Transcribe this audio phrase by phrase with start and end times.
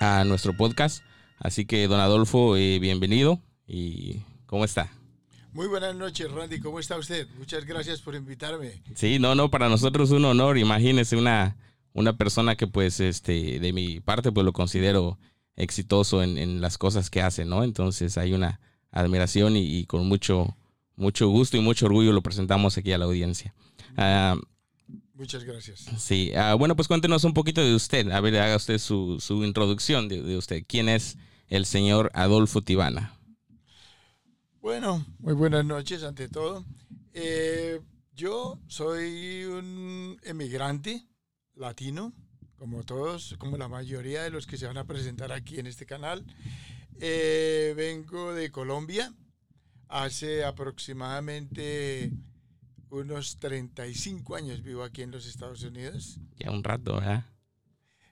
[0.00, 1.02] a nuestro podcast.
[1.38, 3.40] Así que, don Adolfo, eh, bienvenido.
[3.66, 4.90] ¿Y cómo está?
[5.52, 6.60] Muy buenas noches, Randy.
[6.60, 7.26] ¿Cómo está usted?
[7.38, 8.82] Muchas gracias por invitarme.
[8.94, 10.58] Sí, no, no, para nosotros es un honor.
[10.58, 11.56] Imagínese una,
[11.92, 15.18] una persona que, pues, este, de mi parte, pues lo considero
[15.56, 17.64] exitoso en, las cosas que hace, ¿no?
[17.64, 20.56] Entonces hay una admiración y, con mucho,
[20.94, 23.54] mucho gusto y mucho orgullo lo presentamos aquí a la audiencia.
[23.96, 24.36] Ah,
[25.16, 25.86] Muchas gracias.
[25.98, 28.10] Sí, ah, bueno, pues cuéntenos un poquito de usted.
[28.10, 30.64] A ver, haga usted su, introducción de, usted.
[30.68, 31.16] ¿Quién es
[31.48, 33.18] el señor Adolfo Tibana?
[34.60, 36.66] Bueno, muy buenas noches ante todo.
[37.14, 37.80] Eh,
[38.14, 41.06] yo soy un emigrante
[41.54, 42.12] latino,
[42.56, 45.86] como todos, como la mayoría de los que se van a presentar aquí en este
[45.86, 46.26] canal.
[47.00, 49.14] Eh, vengo de Colombia.
[49.88, 52.12] Hace aproximadamente
[52.90, 56.18] unos 35 años vivo aquí en los Estados Unidos.
[56.38, 57.24] Ya un rato, ¿verdad?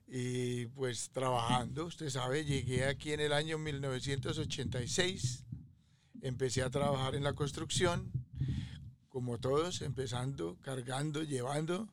[0.07, 5.45] Y pues trabajando, usted sabe, llegué aquí en el año 1986,
[6.23, 8.13] empecé a trabajar en la construcción,
[9.09, 11.89] como todos, empezando, cargando, llevando,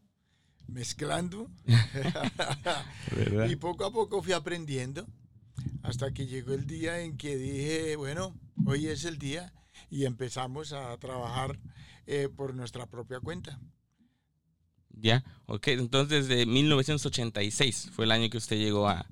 [0.68, 1.50] mezclando.
[3.50, 5.08] y poco a poco fui aprendiendo,
[5.82, 9.54] hasta que llegó el día en que dije, bueno, hoy es el día,
[9.90, 11.60] y empezamos a trabajar
[12.14, 13.58] eh, por nuestra propia cuenta.
[14.90, 15.70] Ya, ok.
[15.70, 19.06] Entonces, desde 1986 fue el año que usted llegó a,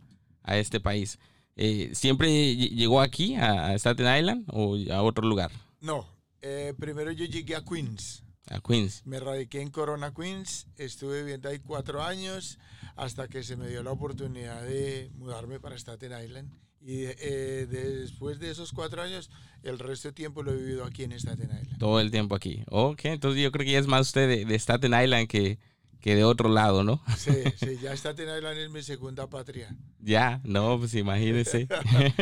[0.44, 1.18] este país.
[1.56, 5.50] Eh, ¿Siempre llegó aquí, a Staten Island, o a otro lugar?
[5.80, 6.06] No,
[6.42, 8.24] eh, primero yo llegué a Queens.
[8.50, 9.06] A Queens.
[9.06, 10.68] Me radiqué en Corona, Queens.
[10.76, 12.60] Estuve viviendo ahí cuatro años
[12.98, 16.52] hasta que se me dio la oportunidad de mudarme para Staten Island.
[16.82, 19.30] Y después de esos cuatro años
[19.64, 21.78] el resto del tiempo lo he vivido aquí en Staten Island.
[21.78, 22.64] Todo el tiempo aquí.
[22.68, 25.60] Ok, entonces yo creo que ya es más usted de, Staten Island que,
[26.00, 27.02] que, de otro lado, ¿no?
[27.18, 29.76] Sí, sí, ya Staten Island es mi segunda patria.
[30.00, 31.68] Ya, no, pues imagínese.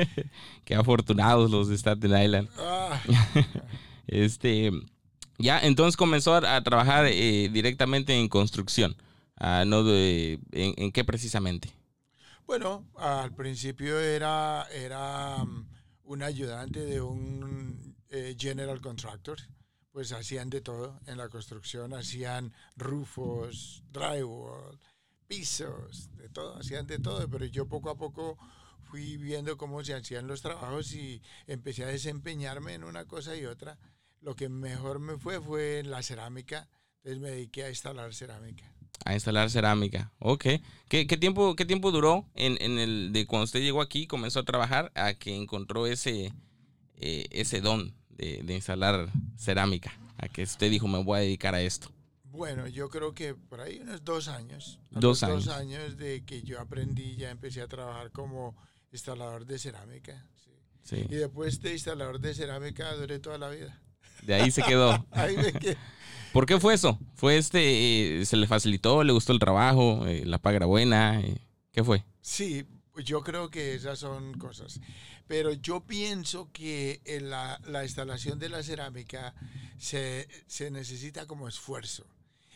[0.66, 2.50] Qué afortunados los de Staten Island.
[2.58, 3.00] Ah.
[4.08, 4.72] este,
[5.38, 8.96] ya, entonces comenzó a, trabajar eh, directamente en construcción.
[9.40, 11.70] Ah, no de, en, qué precisamente?
[12.48, 15.46] Bueno, al principio era, era
[16.04, 19.38] un ayudante de un eh, general contractor,
[19.92, 24.80] pues hacían de todo en la construcción, hacían rufos, drywall,
[25.28, 28.38] pisos, de todo, hacían de todo, pero yo poco a poco
[28.84, 33.46] fui viendo cómo se hacían los trabajos y empecé a desempeñarme en una cosa y
[33.46, 33.78] otra.
[34.22, 36.70] Lo que mejor me fue fue en la cerámica,
[37.04, 38.77] entonces me dediqué a instalar cerámica.
[39.06, 40.12] A instalar cerámica.
[40.20, 40.46] Ok.
[40.90, 44.92] ¿Qué, tiempo, qué tiempo duró en, el de cuando usted llegó aquí, comenzó a trabajar,
[44.96, 46.34] a que encontró ese,
[46.98, 49.92] eh, ese don de, instalar cerámica?
[50.18, 51.90] A que usted dijo, me voy a dedicar a esto.
[52.24, 54.80] Bueno, yo creo que por ahí unos dos años.
[54.92, 55.46] Dos años.
[55.46, 58.56] Dos años de que yo aprendí, ya empecé a trabajar como
[58.92, 60.26] instalador de cerámica.
[60.84, 61.06] Sí.
[61.10, 63.82] Y después de instalador de cerámica duré toda la vida.
[64.22, 65.06] De ahí se quedó.
[65.12, 65.78] ahí me quedé.
[66.38, 67.00] ¿Por qué fue eso?
[67.16, 71.20] ¿Fue este, eh, se le facilitó, le gustó el trabajo, eh, la paga era buena?
[71.20, 72.04] Eh, ¿Qué fue?
[72.22, 72.64] Sí,
[73.04, 74.80] yo creo que esas son cosas.
[75.26, 79.34] Pero yo pienso que en la, instalación de la cerámica
[79.80, 82.06] se, se, necesita como esfuerzo.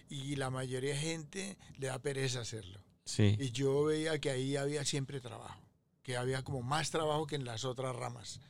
[0.10, 2.80] Y la mayoría de gente le da pereza hacerlo.
[3.06, 3.36] Sí.
[3.40, 5.60] Y yo veía que ahí había siempre trabajo,
[6.04, 8.42] que había como más trabajo que en las otras ramas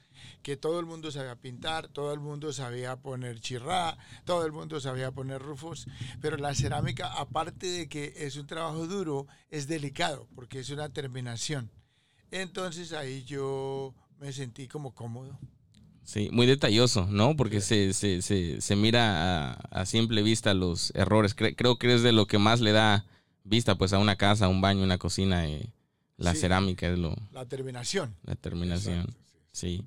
[0.42, 4.80] que todo el mundo sabía pintar, todo el mundo sabía poner chirrá, todo el mundo
[4.80, 5.88] sabía poner rufos,
[6.22, 10.90] pero la cerámica, aparte de que es un trabajo duro, es delicado porque es una
[10.90, 11.72] terminación.
[12.32, 15.38] Entonces ahí yo me sentí como cómodo.
[16.04, 17.36] Sí, muy detalloso, ¿no?
[17.36, 21.36] Porque se, se, se, mira a, simple vista los errores.
[21.36, 23.06] creo que es de lo que más le da
[23.44, 25.48] vista pues a una casa, un baño, una cocina.
[25.48, 25.72] Eh,
[26.18, 27.16] la cerámica es lo...
[27.32, 28.16] La terminación.
[28.24, 29.16] La terminación,
[29.52, 29.84] sí.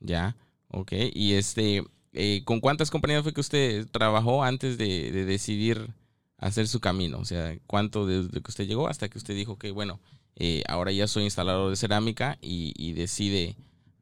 [0.00, 0.36] Ya,
[0.68, 0.92] ok.
[1.12, 5.94] Y este, eh, ¿con cuántas compañías fue que usted trabajó antes de, decidir
[6.36, 7.18] hacer su camino?
[7.18, 10.00] O sea, ¿cuánto desde que usted llegó hasta que usted dijo que, bueno,
[10.36, 13.56] eh, ahora ya soy instalador de cerámica y, decide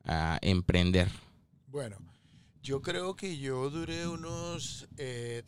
[0.04, 1.08] ah, emprender?
[1.68, 1.96] Bueno,
[2.62, 5.42] yo creo que yo duré unos eh,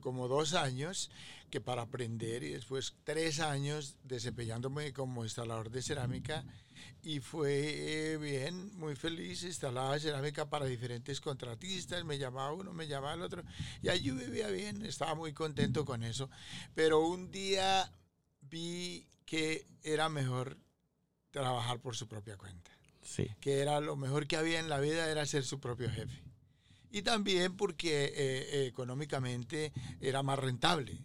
[0.00, 1.10] como dos años
[1.50, 6.44] que para aprender y después tres años desempeñándome como instalador de cerámica
[7.02, 13.14] y fue bien, muy feliz, instalaba cerámica para diferentes contratistas, me llamaba uno, me llamaba
[13.14, 13.42] el otro,
[13.82, 16.30] y yo vivía bien, estaba muy contento con eso,
[16.74, 17.92] pero un día
[18.40, 20.58] vi que era mejor
[21.30, 22.70] trabajar por su propia cuenta.
[23.02, 23.28] Sí.
[23.40, 26.22] Que era lo mejor que había en la vida era ser su propio jefe.
[26.92, 31.02] Y también porque eh, económicamente era más rentable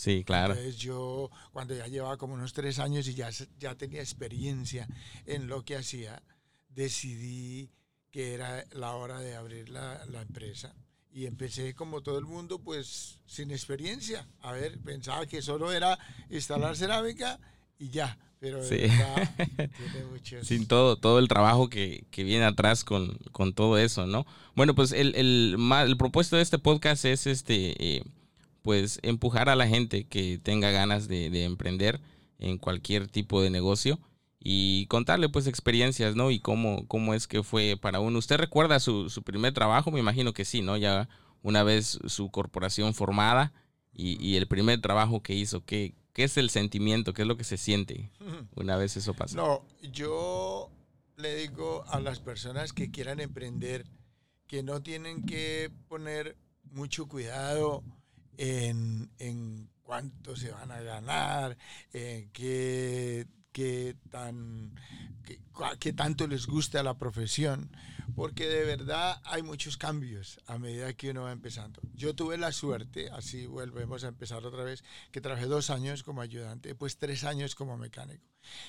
[0.00, 0.54] Sí, claro.
[0.54, 3.28] Entonces yo, cuando ya llevaba como unos tres años y ya,
[3.58, 4.88] ya tenía experiencia
[5.26, 6.22] en lo que hacía,
[6.70, 7.70] decidí
[8.10, 10.74] que era la hora de abrir la, la empresa.
[11.12, 14.26] Y empecé como todo el mundo, pues sin experiencia.
[14.40, 15.98] A ver, pensaba que solo era
[16.30, 17.38] instalar cerámica
[17.78, 18.18] y ya.
[18.40, 18.76] Pero Sí.
[18.76, 20.46] de verdad, tiene muchos...
[20.46, 24.26] Sin todo, todo el trabajo que, que viene atrás con, con todo eso, ¿no?
[24.56, 25.56] Bueno, pues el, el,
[25.86, 28.02] el propuesto de este podcast es este eh,
[28.62, 32.00] pues empujar a la gente que tenga ganas de, de emprender
[32.38, 34.00] en cualquier tipo de negocio
[34.42, 36.30] y contarle pues experiencias, ¿no?
[36.30, 38.18] Y cómo, cómo es que fue para uno.
[38.18, 39.90] ¿Usted recuerda su, su primer trabajo?
[39.90, 40.78] Me imagino que sí, ¿no?
[40.78, 41.10] Ya
[41.42, 43.52] una vez su corporación formada
[43.92, 47.14] y, y el primer trabajo que hizo, ¿qué, ¿qué es el sentimiento?
[47.14, 48.10] ¿Qué es lo que se siente
[48.54, 49.34] una vez eso pasa?
[49.34, 50.70] No, yo
[51.16, 53.86] le digo a las personas que quieran emprender
[54.46, 56.36] que no tienen que poner
[56.72, 57.82] mucho cuidado
[58.36, 61.56] en, en cuánto se van a ganar,
[61.94, 64.74] en qué, qué tan,
[65.52, 67.70] cua- qué tanto les gusta la profesión,
[68.14, 71.80] porque de verdad hay muchos cambios a medida que uno va empezando.
[71.94, 76.20] Yo tuve la suerte, así volvemos a empezar otra vez, que trabajé dos años como
[76.20, 78.24] ayudante, pues tres años como mecánico.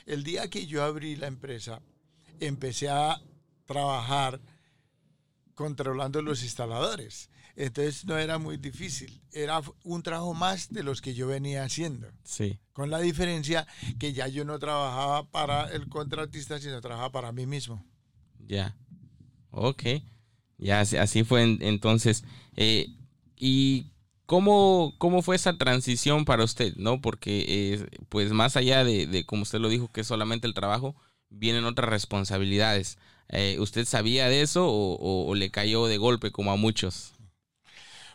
[0.06, 1.82] El día que yo abrí la empresa,
[2.40, 3.22] empecé a
[3.66, 4.42] trabajar
[5.62, 7.30] controlando los instaladores.
[7.56, 12.08] Entonces no era muy difícil, era un trabajo más de los que yo venía haciendo,
[12.24, 12.58] Sí.
[12.74, 13.68] con la diferencia
[14.00, 17.86] que ya yo no trabajaba para el contratista, sino trabajaba para mí mismo.
[18.48, 18.76] Ya.
[19.52, 19.84] Ok.
[20.58, 22.24] Ya así, fue en- entonces.
[22.56, 22.88] Eh,
[23.36, 23.92] ¿Y
[24.26, 26.76] cómo, cómo fue esa transición para usted?
[26.78, 27.02] ¿No?
[27.02, 30.54] Porque, eh, pues más allá de, de, como usted lo dijo, que es solamente el
[30.54, 30.96] trabajo,
[31.30, 32.98] vienen otras responsabilidades.
[33.32, 37.14] Eh, ¿Usted sabía de eso o, o- le cayó de golpe como a muchos?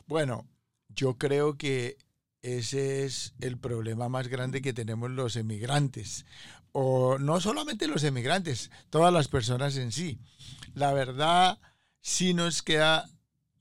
[0.06, 0.46] Bueno,
[0.88, 1.98] yo creo que
[2.42, 6.26] ese es el problema más grande que tenemos los emigrantes.
[6.72, 10.18] O no solamente los emigrantes, todas las personas en sí.
[10.74, 11.58] La verdad,
[12.02, 13.08] sí nos queda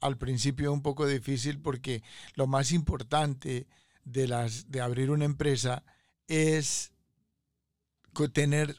[0.02, 2.04] al principio un poco difícil porque
[2.36, 3.68] lo más importante
[4.04, 5.84] de, las, de abrir una empresa
[6.28, 6.92] es
[8.34, 8.76] tener,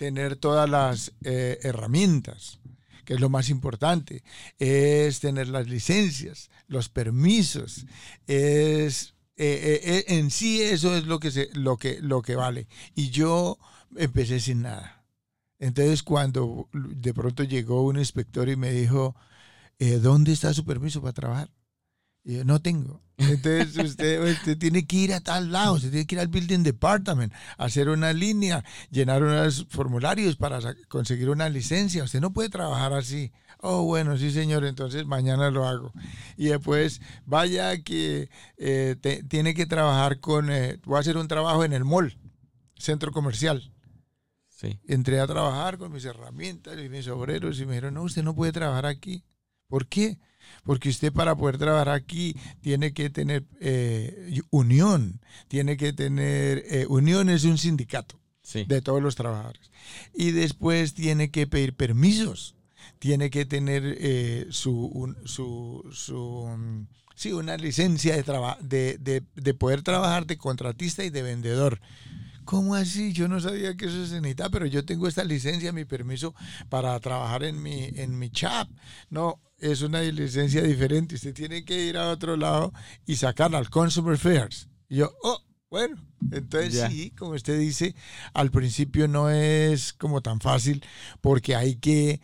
[0.00, 2.58] tener todas las eh, herramientas
[3.04, 4.22] que es lo más importante,
[4.58, 7.84] es tener las licencias, los permisos,
[8.26, 12.66] es eh, eh, en sí eso es lo que se, lo que lo que vale.
[12.94, 13.58] Y yo
[13.94, 15.04] empecé sin nada.
[15.58, 19.14] Entonces cuando de pronto llegó un inspector y me dijo,
[20.00, 21.50] ¿dónde está su permiso para trabajar?
[22.24, 23.02] Y yo, no tengo.
[23.16, 26.62] Entonces usted, usted tiene que ir a tal lado, usted tiene que ir al Building
[26.62, 30.58] Department, hacer una línea, llenar unos formularios para
[30.88, 32.02] conseguir una licencia.
[32.04, 33.30] Usted no puede trabajar así.
[33.58, 35.92] Oh, bueno, sí, señor, entonces mañana lo hago.
[36.38, 41.28] Y después vaya que eh, te- tiene que trabajar con, eh, voy a hacer un
[41.28, 42.16] trabajo en el mall,
[42.78, 43.70] centro comercial.
[44.48, 44.78] Sí.
[44.86, 48.34] Entré a trabajar con mis herramientas y mis obreros y me dijeron, no, usted no
[48.34, 49.24] puede trabajar aquí.
[49.68, 50.18] ¿Por qué?
[50.64, 56.86] Porque usted para poder trabajar aquí tiene que tener eh, unión, tiene que tener, eh,
[56.88, 58.64] unión es un sindicato Sí.
[58.66, 59.70] de todos los trabajadores.
[60.14, 62.56] Y después tiene que pedir permisos,
[62.98, 68.22] tiene que tener eh, su, un- su, su, mm, sí, una licencia de,
[68.62, 71.80] de, de, de poder trabajar de contratista y de vendedor.
[72.44, 73.12] ¿Cómo así?
[73.12, 76.34] Yo no sabía que eso se necesitaba, pero yo tengo esta licencia, mi permiso
[76.68, 78.68] para trabajar en mi, en mi chat.
[79.10, 81.14] No, es una licencia diferente.
[81.14, 82.72] Usted tiene que ir a otro lado
[83.06, 84.68] y sacarla al Consumer Affairs.
[84.88, 85.40] Y yo, oh,
[85.70, 85.96] bueno,
[86.32, 86.90] entonces Ya.
[86.90, 87.94] sí, como usted dice,
[88.34, 90.84] al principio no es como tan fácil
[91.20, 92.20] porque hay que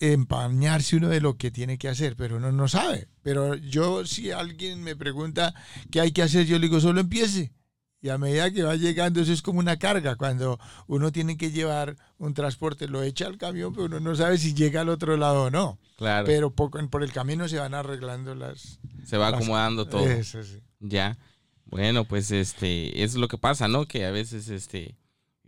[0.00, 3.08] empañarse uno de lo que tiene que hacer, pero uno no sabe.
[3.22, 5.54] Pero yo, si alguien me pregunta
[5.90, 7.52] qué hay que hacer, yo le digo, solo empiece.
[8.04, 10.16] Y a medida que va llegando, eso es como una carga.
[10.16, 14.36] Cuando uno tiene que llevar un transporte, lo echa al camión, pero uno no sabe
[14.36, 15.78] si llega al otro lado o no.
[15.96, 16.26] Claro.
[16.26, 18.78] Pero poco, por el camino se van arreglando las...
[19.06, 20.06] Se va las- acomodando todo.
[20.06, 20.60] Eso sí.
[20.80, 21.16] Ya.
[21.64, 23.86] Bueno, pues este, es lo que pasa, ¿no?
[23.86, 24.98] Que a veces este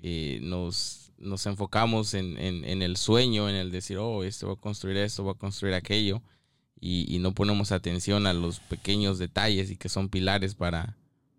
[0.01, 4.55] eh, nos, nos enfocamos en, en, en el sueño, en el decir, oh, esto va
[4.55, 6.23] a construir esto, va a construir aquello,
[6.81, 10.97] y, y no ponemos atención a los pequeños detalles y que son pilares para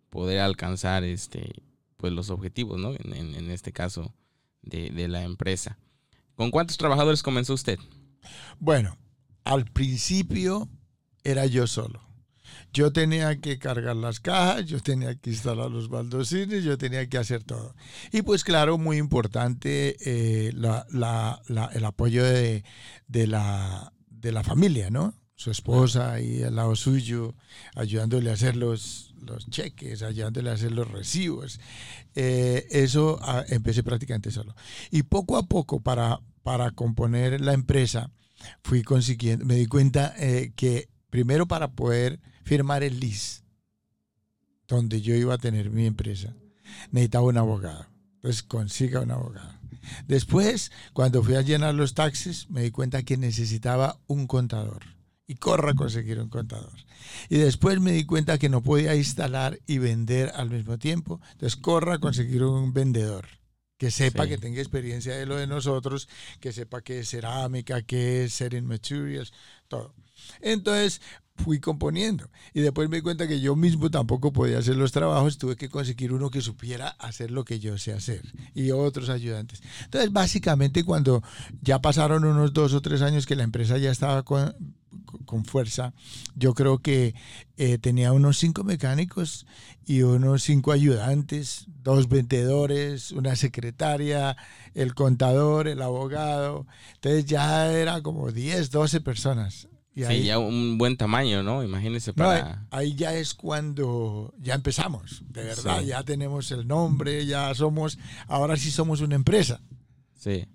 [0.10, 1.54] poder alcanzar este,
[1.98, 2.94] pues los objetivos, ¿no?
[2.94, 4.14] En, en- en este caso
[4.62, 5.78] de, de la empresa.
[6.36, 7.80] ¿Con cuántos trabajadores comenzó usted?
[8.60, 8.98] Bueno,
[9.44, 10.70] al principio
[11.24, 12.02] era yo solo.
[12.74, 17.18] Yo tenía que cargar las cajas, yo tenía que instalar los baldocines, yo tenía que
[17.18, 17.76] hacer todo.
[18.12, 22.64] Y pues claro, muy importante eh, la- la- la- el apoyo de,
[23.08, 25.14] de la, de la familia, ¿no?
[25.36, 27.36] su esposa ahí al lado suyo,
[27.76, 31.60] ayudándole a hacer los, los cheques, ayudándole a hacer los recibos.
[32.16, 34.56] Eh, eso ah, empecé prácticamente solo.
[34.92, 38.12] Y poco a poco, para, para componer la empresa,
[38.64, 43.42] fui consiguiendo, me di cuenta eh, que primero para poder firmar el lease,
[44.68, 46.36] donde yo iba a tener mi empresa,
[46.92, 47.88] necesitaba un abogado.
[48.16, 49.58] Entonces consiga un abogado.
[50.08, 54.97] Después, cuando fui a llenar los taxis, me di cuenta que necesitaba un contador
[55.28, 56.74] y corra a conseguir un contador.
[57.30, 61.20] Y después me di cuenta que no podía instalar y vender al mismo tiempo.
[61.34, 63.28] Entonces corra a conseguir un vendedor
[63.78, 68.24] que sepa que tenga experiencia de lo de nosotros, que sepa qué es cerámica, qué
[68.24, 69.34] es setting materials,
[69.68, 69.94] todo.
[70.42, 71.02] Entonces
[71.38, 75.38] fui componiendo y después me di cuenta que yo mismo tampoco podía hacer los trabajos,
[75.38, 78.22] tuve que conseguir uno que supiera hacer lo que yo sé hacer
[78.54, 79.62] y otros ayudantes.
[79.86, 81.24] Entonces básicamente cuando
[81.62, 84.56] ya pasaron unos dos o tres años que la empresa ya estaba con,
[85.26, 85.94] con fuerza.
[86.36, 87.16] Yo creo que
[87.58, 89.46] eh, tenía unos cinco mecánicos
[89.86, 94.36] y unos cinco ayudantes, dos vendedores, una secretaria,
[94.74, 96.66] el contador, el abogado.
[96.96, 99.68] Entonces ya era como 10, 12 personas.
[99.98, 101.64] Y sí, ya un buen tamaño, ¿no?
[101.64, 102.68] Imagínense para...
[102.70, 108.58] ahí ya es cuando ya empezamos, de verdad, ya tenemos el nombre, ya somos, ahora
[108.58, 109.60] sí somos una empresa.
[110.14, 110.46] Sí.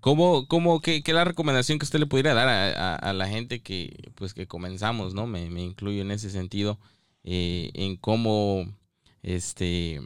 [0.00, 3.60] ¿Cómo, cómo, qué, qué, la recomendación que usted le pudiera dar a, a, la gente
[3.60, 5.26] que, pues, que comenzamos, ¿no?
[5.26, 6.78] Me, me incluyo en ese sentido,
[7.24, 8.74] eh, en cómo,
[9.22, 10.00] este,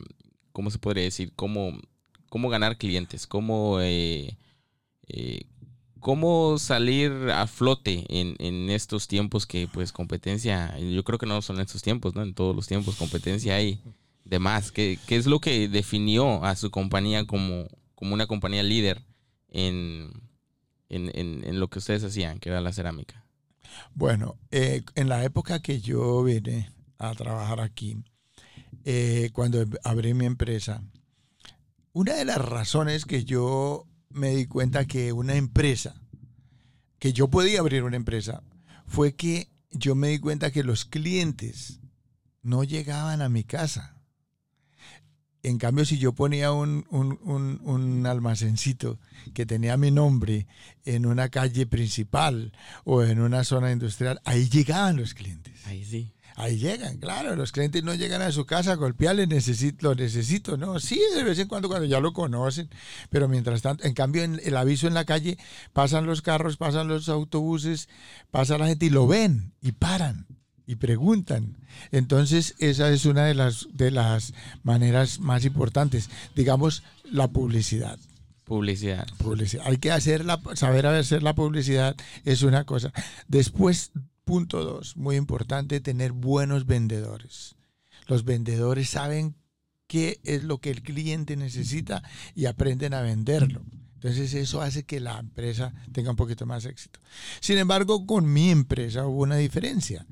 [0.50, 1.32] ¿cómo se podría decir?
[1.36, 1.78] Cómo,
[2.28, 4.36] cómo ganar clientes, cómo, eh,
[5.06, 5.42] eh,
[6.02, 11.40] cómo salir a flote en, en, estos tiempos que, pues, competencia, yo creo que no
[11.40, 12.22] son estos tiempos, ¿no?
[12.22, 13.80] En todos los tiempos, competencia hay
[14.24, 14.70] de más.
[14.70, 19.02] ¿Qué, qué es lo que definió a su compañía como, como una compañía líder?
[19.52, 20.12] en,
[20.88, 23.24] en, lo que ustedes hacían, que era la cerámica?
[23.94, 28.02] Bueno, eh, en la época que yo vine a trabajar aquí,
[28.84, 30.82] eh, cuando abrí mi empresa,
[31.92, 35.94] una de las razones que yo me di cuenta que una empresa,
[36.98, 38.42] que yo podía abrir una empresa,
[38.86, 41.80] fue que yo me di cuenta que los clientes
[42.42, 43.96] no llegaban a mi casa.
[45.44, 49.00] En cambio, si yo ponía un, un, almacencito
[49.34, 50.46] que tenía mi nombre
[50.84, 52.52] en una calle principal
[52.84, 55.66] o en una zona industrial, ahí llegaban los clientes.
[55.66, 56.12] Ahí sí.
[56.36, 60.56] Ahí llegan, claro, los clientes no llegan a su casa a golpearle, necesito, lo necesito,
[60.56, 60.80] ¿no?
[60.80, 62.70] Sí, de vez en cuando cuando ya lo conocen,
[63.10, 65.38] pero mientras tanto, en cambio, en el aviso en la calle,
[65.72, 67.88] pasan los carros, pasan los autobuses,
[68.30, 70.26] pasa la gente y lo ven y paran
[70.66, 71.56] y preguntan.
[71.90, 76.08] Entonces, esa es una de las, de las maneras más importantes.
[76.34, 77.98] Digamos, la publicidad.
[78.44, 79.06] Publicidad.
[79.18, 79.64] Publicidad.
[79.66, 82.92] Hay que hacer la, saber hacer la publicidad es una cosa.
[83.28, 83.92] Después,
[84.32, 87.54] punto dos, muy importante, tener buenos vendedores.
[88.06, 89.36] Los vendedores saben
[89.86, 92.02] qué es lo que el cliente necesita
[92.34, 93.62] y aprenden a venderlo.
[93.96, 96.98] Entonces eso hace que la empresa tenga un poquito más éxito.
[97.40, 100.06] Sin embargo, con mi empresa hubo una diferencia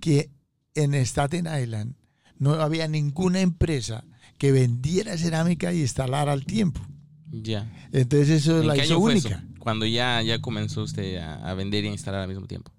[0.00, 0.32] que
[0.74, 1.94] en Staten Island
[2.38, 4.02] no había ninguna empresa
[4.38, 6.80] que vendiera cerámica y instalara al tiempo.
[7.30, 7.70] Ya.
[7.92, 9.44] Entonces eso es la hizo única.
[9.60, 12.72] Cuando ya, ya comenzó usted a, vender y a instalar al mismo tiempo.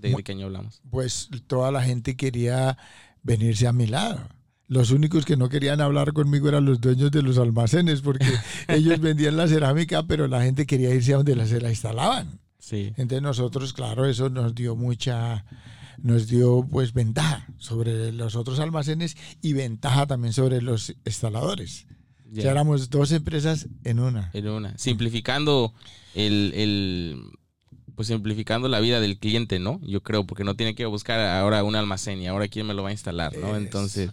[0.00, 0.80] ¿De, qué año hablamos?
[0.90, 2.78] Pues toda la gente quería
[3.22, 4.20] venirse a mi lado.
[4.66, 8.26] Los únicos que no querían hablar conmigo eran los dueños de los almacenes, porque
[8.68, 12.40] ellos vendían la cerámica, pero la gente quería irse a donde la, se la instalaban.
[12.58, 12.92] Sí.
[12.96, 15.44] Entonces nosotros, claro, eso nos dio mucha,
[15.98, 21.86] nos dio pues ventaja sobre los otros almacenes y ventaja también sobre los instaladores.
[22.42, 24.30] Ya éramos dos empresas en una.
[24.32, 24.76] En una.
[24.76, 25.72] Simplificando
[26.14, 27.22] el, el,
[27.94, 29.80] pues simplificando la vida del cliente, ¿no?
[29.82, 32.82] Yo creo, porque no tiene que buscar ahora un almacén y ahora quién me lo
[32.82, 33.56] va a instalar, ¿no?
[33.56, 34.10] Entonces,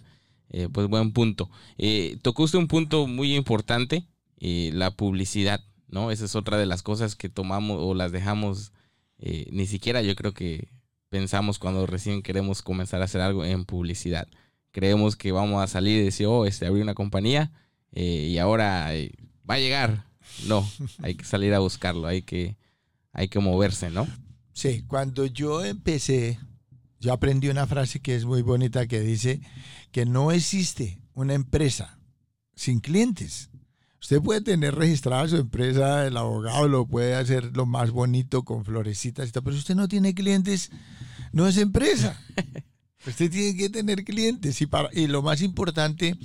[0.49, 1.49] eh, pues buen punto.
[1.77, 4.05] Eh, tocó usted un punto muy importante,
[4.39, 6.11] eh, la publicidad, ¿no?
[6.11, 8.71] Esa es otra de las cosas que tomamos o las dejamos,
[9.19, 10.69] ni siquiera yo creo que
[11.11, 14.27] pensamos cuando recién queremos comenzar a hacer algo en publicidad.
[14.71, 17.51] Creemos que vamos a salir y decir, oh, este, abrí una compañía
[17.91, 19.11] eh, y ahora eh,
[19.47, 20.05] va a llegar.
[20.47, 20.67] No,
[21.03, 22.55] hay que salir a buscarlo, hay que,
[23.13, 24.07] hay que moverse, ¿no?
[24.53, 26.39] Sí, cuando yo empecé,
[26.99, 29.41] yo aprendí una frase que es muy bonita que dice
[29.91, 31.99] que no existe una empresa
[32.55, 33.49] sin clientes.
[34.01, 38.65] Usted puede tener registrada su empresa, el abogado lo puede hacer lo más bonito con
[38.65, 40.71] florecitas y todo, pero si usted no tiene clientes,
[41.31, 42.19] no es empresa.
[43.07, 46.15] Usted tiene que tener clientes y, para, y lo más importante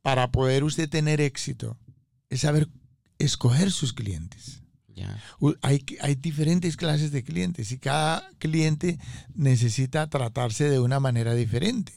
[0.00, 1.78] para poder usted tener éxito
[2.30, 2.70] es saber
[3.18, 4.59] escoger sus clientes.
[5.62, 8.98] Hay, diferentes clases de clientes y cada cliente
[9.34, 11.92] necesita tratarse de una manera diferente.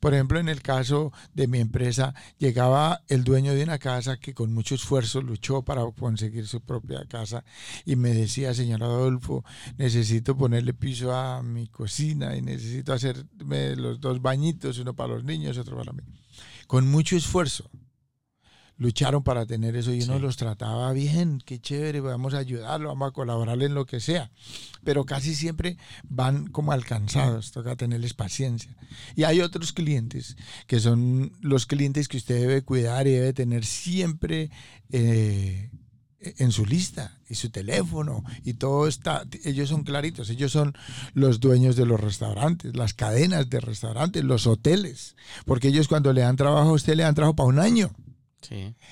[0.00, 4.32] Por ejemplo, en el caso de mi empresa, llegaba el dueño de una casa que
[4.32, 7.44] con mucho esfuerzo luchó para conseguir su propia casa
[7.84, 9.44] y me decía, señor Adolfo,
[9.76, 15.24] necesito ponerle piso a mi cocina y necesito hacerme los dos bañitos, uno para los
[15.24, 16.02] niños, otro para mí.
[16.66, 17.70] Con mucho esfuerzo
[18.76, 23.08] lucharon para tener eso y uno los trataba bien, qué chévere, vamos a ayudarlo, vamos
[23.08, 24.30] a colaborarle en lo que sea.
[24.82, 28.76] Pero casi siempre van como alcanzados, toca tenerles paciencia.
[29.14, 33.64] Y hay otros clientes que son los clientes que usted debe cuidar y debe tener
[33.64, 34.50] siempre
[34.90, 35.70] eh,
[36.38, 40.76] en su lista y su teléfono y todo está, ellos son claritos, ellos son
[41.12, 46.22] los dueños de los restaurantes, las cadenas de restaurantes, los hoteles, porque ellos cuando le
[46.22, 47.92] dan trabajo a usted le dan trabajo para un año.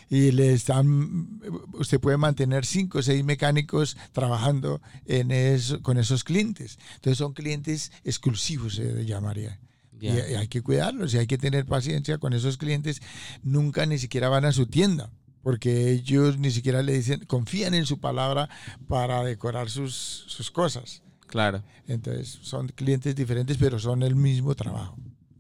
[0.09, 1.40] Y le están,
[1.75, 6.78] usted puede mantener cinco o seis mecánicos trabajando en eso, con esos clientes.
[6.94, 9.61] Entonces son clientes exclusivos, se llamaría.
[10.00, 13.00] Y, hay que cuidarlos y hay que tener paciencia con esos clientes.
[13.42, 15.11] Nunca ni siquiera van a su tienda
[15.42, 18.49] porque ellos ni siquiera le dicen, confían en su palabra
[18.88, 21.02] para decorar sus, sus cosas.
[21.26, 21.62] Claro.
[21.88, 24.97] Entonces son clientes diferentes, pero son el mismo trabajo.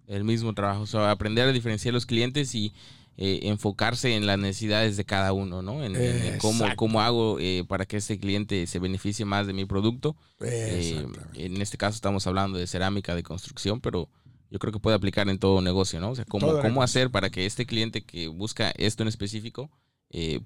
[0.06, 0.82] El mismo trabajo.
[0.82, 2.72] O sea, aprender a diferenciar los clientes y
[3.18, 5.84] eh, enfocarse en las necesidades de cada uno, ¿no?
[5.84, 10.16] En, cómo, cómo, hago eh, para que este cliente se beneficie más de mi producto.
[10.40, 14.08] Eh, en este caso estamos hablando de cerámica de construcción, pero
[14.50, 16.10] yo creo que puede aplicar en todo negocio, ¿no?
[16.10, 19.70] O sea, cómo, cómo hacer para que este cliente que busca esto en específico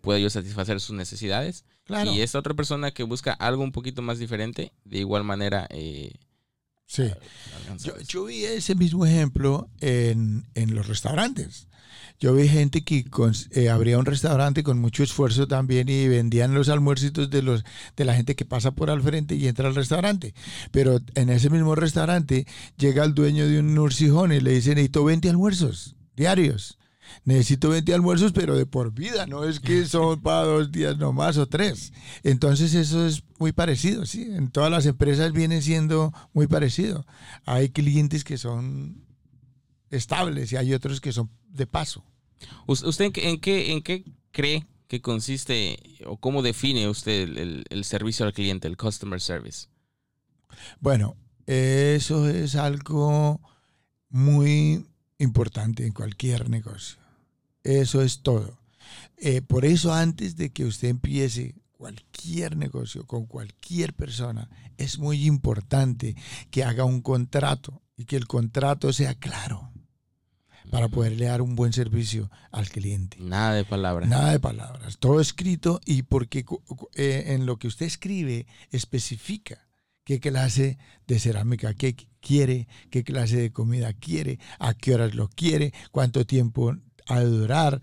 [0.00, 1.64] pueda yo satisfacer sus necesidades.
[2.12, 5.68] Y esta otra persona que busca algo un poquito más diferente, de igual manera...
[6.88, 7.10] Sí.
[8.08, 11.66] Yo, vi ese mismo ejemplo en, en los restaurantes.
[12.18, 13.04] Yo vi gente que
[13.50, 17.64] eh, abría un restaurante con mucho esfuerzo también y vendían los almuercitos de, los,
[17.96, 20.34] de la gente que pasa por al frente y entra al restaurante.
[20.70, 25.04] Pero en ese mismo restaurante llega el dueño de un nursijón y le dice, necesito
[25.04, 26.78] 20 almuerzos diarios.
[27.24, 31.36] Necesito 20 almuerzos, pero de por vida, no es que son para dos días nomás
[31.36, 31.92] o tres.
[32.24, 34.22] Entonces eso es muy parecido, ¿sí?
[34.22, 37.06] En todas las empresas viene siendo muy parecido.
[37.44, 39.04] Hay clientes que son
[39.90, 42.04] estables y hay otros que son de paso.
[42.66, 48.32] ¿Usted en qué, en qué cree que consiste o cómo define usted el, servicio al
[48.32, 49.68] cliente, el customer service?
[50.80, 51.16] Bueno,
[51.46, 53.40] eso es algo
[54.08, 54.86] muy
[55.18, 56.98] importante en cualquier negocio.
[57.62, 58.58] Eso es todo.
[59.16, 65.26] Eh, por eso antes de que usted empiece cualquier negocio con cualquier persona, es muy
[65.26, 66.14] importante
[66.50, 69.72] que haga un contrato y que el contrato sea claro
[70.70, 73.18] para poderle dar un buen servicio al cliente.
[73.20, 74.08] Nada de palabras.
[74.08, 74.98] Nada de palabras.
[74.98, 76.44] Todo escrito y porque
[76.94, 79.66] eh, en lo que usted escribe especifica
[80.04, 85.28] qué clase de cerámica qué quiere, qué clase de comida quiere, a qué horas lo
[85.28, 86.76] quiere, cuánto tiempo
[87.08, 87.80] ha de durar,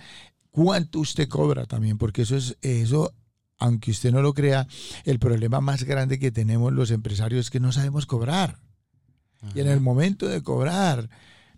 [0.52, 3.14] cuánto usted cobra también, porque eso es eso
[3.60, 4.68] aunque usted no lo crea,
[5.06, 8.60] el problema más grande que tenemos los empresarios es que no sabemos cobrar.
[9.56, 11.10] Y en el momento de cobrar,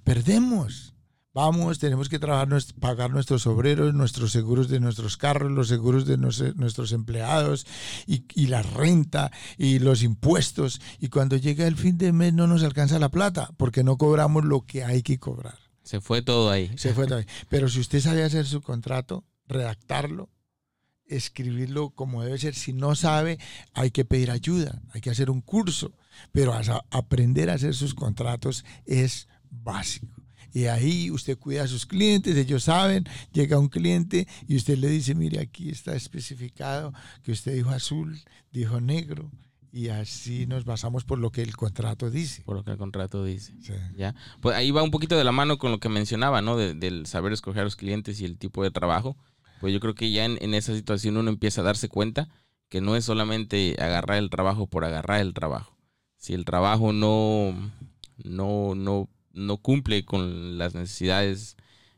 [0.04, 0.95] perdemos.
[1.36, 2.48] Vamos, tenemos que trabajar,
[2.80, 7.68] pagar nuestros obreros, nuestros seguros de nuestros carros, los seguros de nuestros empleados
[8.08, 10.80] y, la renta y los impuestos.
[10.98, 14.46] Y cuando llega el fin de mes no nos alcanza la plata porque no cobramos
[14.46, 15.60] lo que hay que cobrar.
[15.84, 16.72] Se fue todo ahí.
[16.78, 17.26] Se fue todo ahí.
[17.50, 20.30] Pero si usted sabe hacer su contrato, redactarlo,
[21.06, 22.56] escribirlo como debe ser.
[22.56, 23.40] Si no sabe,
[23.74, 25.98] hay que pedir ayuda, hay que hacer un curso.
[26.32, 26.54] Pero
[26.92, 30.25] aprender a hacer sus contratos es básico.
[30.56, 34.88] Y ahí usted cuida a sus clientes, ellos saben, llega un cliente y usted le
[34.88, 38.18] dice, mire, aquí está especificado que usted dijo azul,
[38.54, 39.30] dijo negro,
[39.74, 42.42] y así nos basamos por lo que el contrato dice.
[42.44, 43.54] Por lo que el contrato dice.
[43.98, 44.16] ¿Ya?
[44.40, 46.56] Pues ahí va un poquito de la mano con lo que mencionaba, ¿no?
[46.56, 49.18] del saber escoger a los clientes y el tipo de trabajo.
[49.60, 52.30] Pues yo creo que ya en, en, esa situación uno empieza a darse cuenta
[52.70, 55.76] que no es solamente agarrar el trabajo por agarrar el trabajo.
[56.16, 57.54] Si el trabajo no,
[58.24, 61.58] no, no no cumple con las necesidades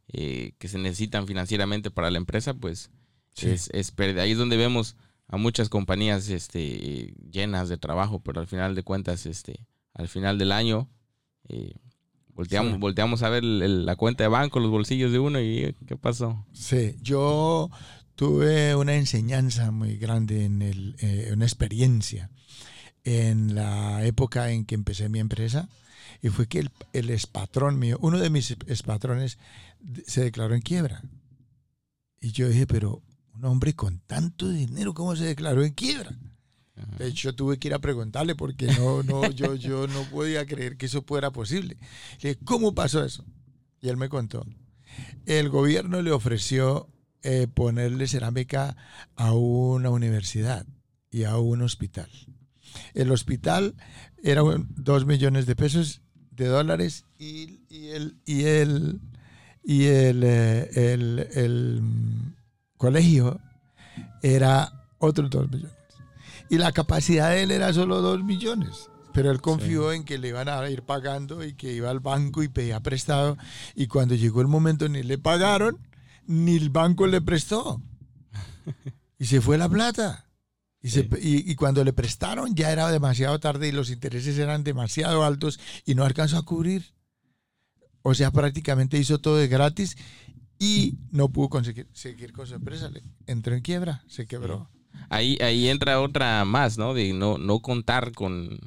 [0.10, 2.92] eh, que se necesitan financieramente para la empresa, pues
[3.38, 4.24] es, es pérdida.
[4.24, 4.96] Ahí es donde vemos
[5.28, 10.38] a muchas compañías este, llenas de trabajo, pero al final de cuentas, este, al final
[10.38, 10.90] del año,
[11.50, 11.76] eh,
[12.34, 16.46] volteamos, volteamos a ver la cuenta de banco, los bolsillos de uno y ¿qué pasó?
[16.54, 17.70] Sí, yo
[18.16, 22.30] tuve una enseñanza muy grande, en el, eh, una experiencia
[23.04, 25.70] en la época en que empecé mi empresa
[26.22, 29.38] y fue que el, el espatrón mío, uno de mis espatrones,
[30.06, 31.02] se declaró en quiebra.
[32.20, 33.04] Y yo dije, pero
[33.36, 36.18] un hombre con tanto dinero, ¿cómo se declaró en quiebra?
[36.98, 40.78] De hecho, tuve que ir a preguntarle porque no, no, yo, yo no podía creer
[40.78, 41.78] que eso fuera posible.
[42.22, 43.26] Le dije, ¿cómo pasó eso?
[43.82, 44.46] Y él me contó.
[45.26, 46.90] El gobierno le ofreció
[47.24, 48.78] eh, ponerle cerámica
[49.16, 50.66] a una universidad
[51.10, 52.10] y a un hospital.
[52.94, 53.76] El hospital
[54.24, 54.44] era
[54.76, 56.02] dos millones de pesos
[56.38, 59.02] de dólares y, el, y el,
[59.64, 60.70] y el, eh,
[61.36, 62.34] el mm,
[62.78, 63.42] colegio
[64.22, 65.78] era otros dos millones
[66.50, 68.90] y la capacidad de él era solo 2 millones.
[69.14, 72.44] Pero él confió en que le iban a ir pagando y que iba al banco
[72.44, 73.38] y pedía prestado.
[73.74, 75.80] Y cuando llegó el momento ni le pagaron,
[76.28, 77.82] ni el banco le prestó.
[79.20, 80.27] Y se fue la plata.
[81.22, 85.60] Y, y, cuando le prestaron ya era demasiado tarde y los intereses eran demasiado altos
[85.86, 86.94] y no alcanzó a cubrir.
[88.02, 89.98] O sea, prácticamente hizo todo de gratis
[90.60, 92.90] y no pudo conseguir seguir con su empresa.
[93.26, 94.70] Entró en quiebra, se quebró
[95.10, 96.94] ahí, ahí entra otra más, ¿no?
[96.94, 98.60] De no, no contar con,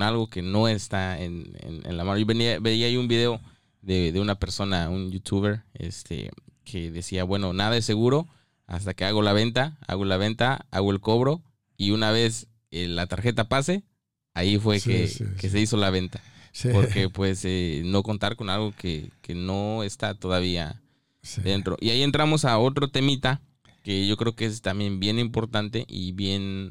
[0.00, 1.52] algo que no está en,
[1.84, 2.18] la mano.
[2.18, 3.40] Yo venía, veía ahí un video
[3.82, 6.30] de, una persona, un youtuber, este,
[6.64, 8.26] que decía, bueno, nada es seguro
[8.66, 11.42] hasta que hago la venta, hago la venta, hago el cobro
[11.78, 13.84] y una vez eh, la tarjeta pase,
[14.34, 16.20] ahí fue que, se hizo la venta.
[16.72, 20.82] Porque pues eh, no contar con algo que, que no está todavía
[21.42, 21.76] dentro.
[21.80, 23.40] Y ahí entramos a otro temita
[23.82, 26.70] que yo creo que es también bien importante y bien,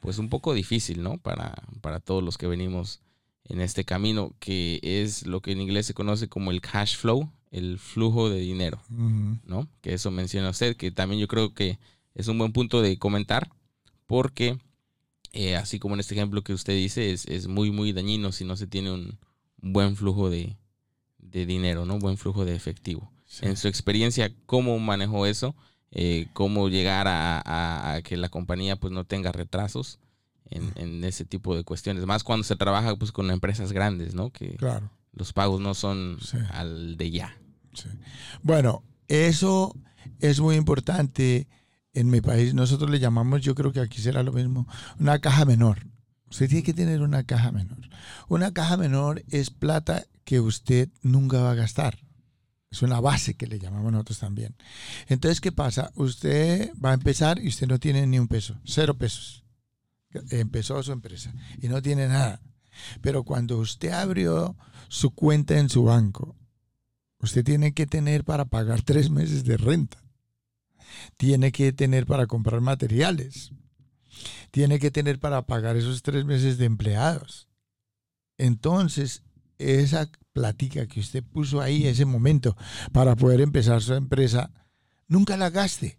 [0.00, 1.18] pues un poco difícil, ¿no?
[1.18, 3.00] Para, para todos los que venimos
[3.44, 7.30] en este camino, que es lo que en inglés se conoce como el cash flow,
[7.50, 8.82] el flujo de dinero,
[9.44, 9.68] ¿no?
[9.80, 11.78] Que eso menciona usted, que también yo creo que
[12.16, 13.48] es un buen punto de comentar,
[14.06, 14.58] porque
[15.32, 18.56] eh, así como en este ejemplo que usted dice, es, muy, muy dañino si no
[18.56, 19.20] se tiene un,
[19.58, 20.56] buen flujo de,
[21.18, 21.98] de dinero, ¿no?
[21.98, 25.54] Buen flujo de efectivo en su experiencia, cómo manejó eso,
[25.90, 29.98] eh, cómo llegar a, que la compañía pues no tenga retrasos
[30.50, 32.06] en, ese tipo de cuestiones.
[32.06, 34.30] Más cuando se trabaja pues con empresas grandes, ¿no?
[34.30, 34.56] Que
[35.12, 36.18] los pagos no son
[36.50, 37.36] al de ya.
[38.42, 39.74] Bueno, eso
[40.20, 41.48] es muy importante.
[41.96, 44.68] En mi país nosotros le llamamos, yo creo que aquí será lo mismo,
[45.00, 45.86] una caja menor.
[46.30, 47.88] Usted tiene que tener una caja menor.
[48.28, 51.98] Una caja menor es plata que usted nunca va a gastar.
[52.70, 54.54] Es una base que le llamamos nosotros también.
[55.08, 55.90] Entonces, ¿qué pasa?
[55.94, 59.46] Usted va a empezar y usted no tiene ni un peso, cero pesos.
[60.28, 61.32] Empezó su empresa
[61.62, 62.42] y no tiene nada.
[63.00, 64.54] Pero cuando usted abrió
[64.88, 66.36] su cuenta en su banco,
[67.20, 70.05] usted tiene que tener para pagar tres meses de renta.
[71.16, 73.52] Tiene que tener para comprar materiales.
[74.50, 77.48] Tiene que tener para pagar esos tres meses de empleados.
[78.38, 79.22] Entonces,
[79.58, 82.56] esa platica que usted puso ahí ese momento
[82.92, 84.50] para poder empezar su empresa,
[85.08, 85.98] nunca la gaste.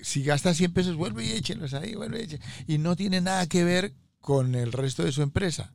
[0.00, 3.64] Si gasta 100 pesos, vuelve y échenlos ahí, vuelve y Y no tiene nada que
[3.64, 5.74] ver con el resto de su empresa.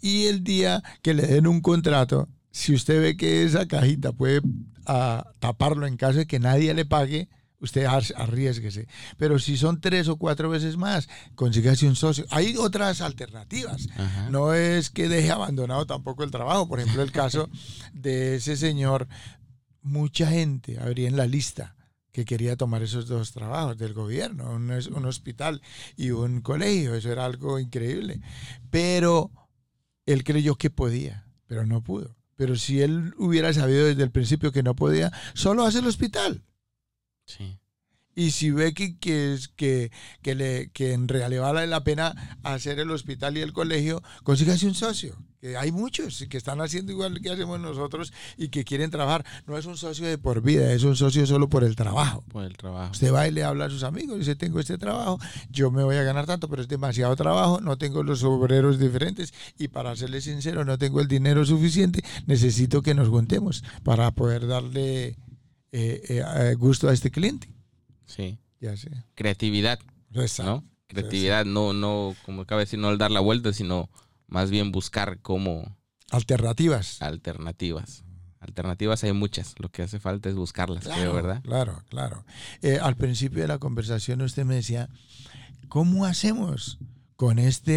[0.00, 4.40] Y el día que le den un contrato, si usted ve que esa cajita puede
[4.86, 7.28] ah, taparlo en caso de que nadie le pague,
[7.64, 8.86] usted arriesguese.
[9.16, 12.24] Pero si son tres o cuatro veces más, consígase un socio.
[12.30, 13.88] Hay otras alternativas.
[14.30, 16.68] No es que deje abandonado tampoco el trabajo.
[16.68, 17.48] Por ejemplo, el caso
[17.92, 19.08] de ese señor,
[19.82, 21.74] mucha gente habría en la lista
[22.12, 25.60] que quería tomar esos dos trabajos del gobierno, un, un hospital
[25.96, 26.94] y un colegio.
[26.94, 28.20] Eso era algo increíble.
[28.70, 29.32] Pero
[30.06, 32.16] él creyó que podía, pero no pudo.
[32.36, 36.44] Pero si él hubiera sabido desde el principio que no podía, solo hace el hospital
[37.26, 37.58] Sí.
[38.16, 39.90] Y si ve que, que, que,
[40.22, 44.66] que, le, que en realidad vale la pena hacer el hospital y el colegio, consígase
[44.66, 45.16] un socio.
[45.40, 49.26] Que hay muchos que están haciendo igual que hacemos nosotros y que quieren trabajar.
[49.46, 52.24] No es un socio de por vida, es un socio solo por el trabajo.
[52.32, 52.92] Por el trabajo.
[52.92, 55.18] Usted va y le habla a sus amigos dice, tengo este trabajo,
[55.50, 59.34] yo me voy a ganar tanto, pero es demasiado trabajo, no tengo los obreros diferentes
[59.58, 64.46] y para serle sincero, no tengo el dinero suficiente, necesito que nos juntemos para poder
[64.46, 65.16] darle
[65.76, 67.48] eh, eh, gusto a este cliente.
[68.06, 68.38] Sí.
[68.60, 68.90] Ya sé.
[69.16, 69.80] Creatividad.
[70.44, 70.64] ¿no?
[70.86, 73.90] Creatividad, no, no, como acaba de decir, no al dar la vuelta, sino
[74.28, 75.76] más bien buscar cómo...
[76.10, 77.02] Alternativas.
[77.02, 78.04] Alternativas.
[78.38, 81.42] Alternativas hay muchas, lo que hace falta es buscarlas, creo, ¿verdad?
[81.42, 82.24] Claro, claro.
[82.62, 84.88] Eh, al principio de la conversación usted me decía,
[85.68, 86.78] ¿cómo hacemos
[87.16, 87.72] con esta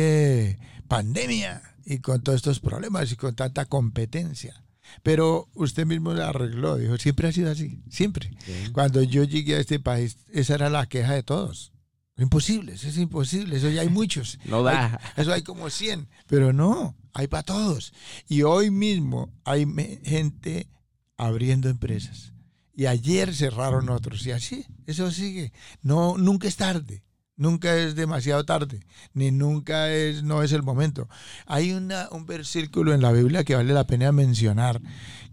[0.88, 4.64] pandemia y con todos estos problemas y con tanta competencia?
[5.04, 8.32] Pero usted mismo la arregló, dijo, siempre ha sido así, siempre.
[8.74, 11.72] Cuando yo llegué a este país, esa era la queja de todos.
[12.18, 14.40] Imposible, eso es imposible, eso ya hay muchos.
[14.46, 15.00] No da.
[15.16, 17.94] eso hay como 100, pero no, hay para todos.
[18.28, 19.66] Y hoy mismo hay
[20.04, 20.68] gente
[21.16, 22.34] abriendo empresas
[22.78, 25.52] y ayer cerraron otros y así, eso sigue.
[25.82, 27.04] No, nunca es tarde.
[27.38, 28.80] Nunca es demasiado tarde,
[29.14, 31.08] ni nunca es, no es el momento.
[31.46, 34.82] Hay una, un versículo en la Biblia que vale la pena mencionar,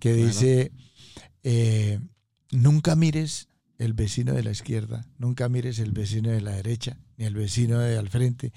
[0.00, 0.70] que dice,
[1.42, 2.00] eh,
[2.50, 7.24] nunca mires el vecino de la izquierda, nunca mires el vecino de la derecha, ni
[7.24, 8.52] el vecino de al frente,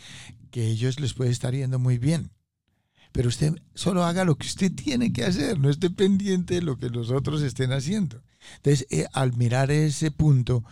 [0.52, 2.32] que ellos les puede estar yendo muy bien.
[3.14, 6.78] Pero usted solo haga lo que usted tiene que hacer, no esté pendiente de lo
[6.78, 8.22] que los otros estén haciendo.
[8.58, 10.64] Entonces, eh, al mirar ese punto,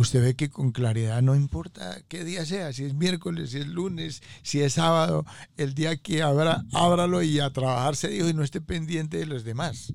[0.00, 3.66] usted ve que con claridad no importa qué día sea, si es miércoles, si es
[3.66, 8.34] lunes, si es sábado, el día que abra, ábralo y a trabajar se dijo y
[8.34, 9.92] no esté pendiente de los demás.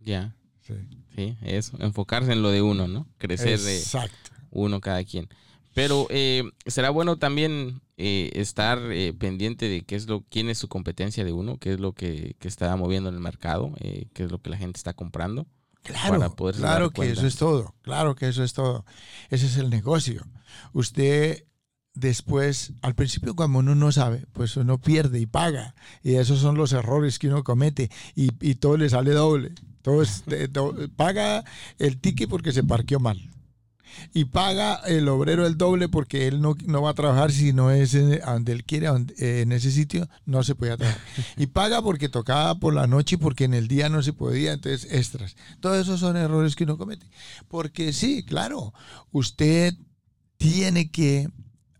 [0.00, 0.34] Ya.
[0.60, 0.74] Sí.
[1.14, 1.36] sí.
[1.42, 3.06] eso, enfocarse en lo de uno, ¿no?
[3.18, 3.82] Crecer de
[4.50, 5.28] uno cada quien.
[5.72, 10.58] Pero eh, será bueno también eh, estar eh, pendiente de qué es lo, quién es
[10.58, 13.72] su competencia de uno, qué es lo que, que está moviendo en el mercado,
[14.14, 15.46] qué es lo que la gente está comprando.
[15.84, 18.84] Claro, claro que eso es todo, claro que eso es todo.
[19.28, 20.26] Ese es el negocio.
[20.72, 21.44] Usted
[21.92, 25.74] después, al principio cuando uno no sabe, pues uno pierde y paga.
[26.02, 29.52] Y esos son los errores que uno comete y, y todo le sale doble.
[29.82, 30.02] Todo
[30.96, 31.44] paga
[31.78, 33.33] el ticket porque se parqueó mal
[34.12, 37.94] y paga el obrero el doble porque él no, va a trabajar si no es
[37.94, 41.00] en, donde él quiere, eh, en ese sitio no se puede trabajar.
[41.36, 44.52] Y paga porque tocaba por la noche y porque en el día no se podía,
[44.52, 45.36] entonces extras.
[45.60, 47.06] Todos esos son errores que uno comete.
[47.48, 48.72] Porque sí, claro,
[49.10, 49.74] usted
[50.36, 51.28] tiene que,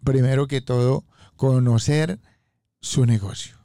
[0.03, 1.05] primero que todo,
[1.37, 2.21] conocer
[2.81, 3.57] su negocio.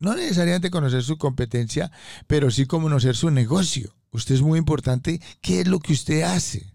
[0.00, 1.90] No necesariamente conocer su competencia,
[2.26, 3.94] pero sí conocer su negocio.
[4.10, 6.72] Usted es muy importante qué es lo que usted hace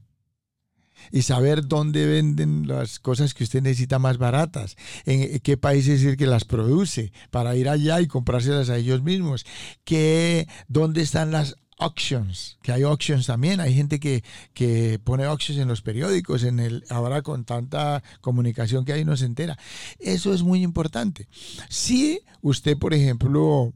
[1.12, 6.04] y saber dónde venden las cosas que usted necesita más baratas, en qué país es
[6.04, 9.46] el que las produce, para ir allá y comprárselas a ellos mismos,
[9.84, 15.60] que, dónde están las auctions, que hay auctions también, hay gente que, que pone auctions
[15.60, 19.58] en los periódicos, en el, ahora con tanta comunicación que hay no se entera.
[20.00, 21.28] Eso es muy importante.
[21.70, 23.74] Si usted, por ejemplo,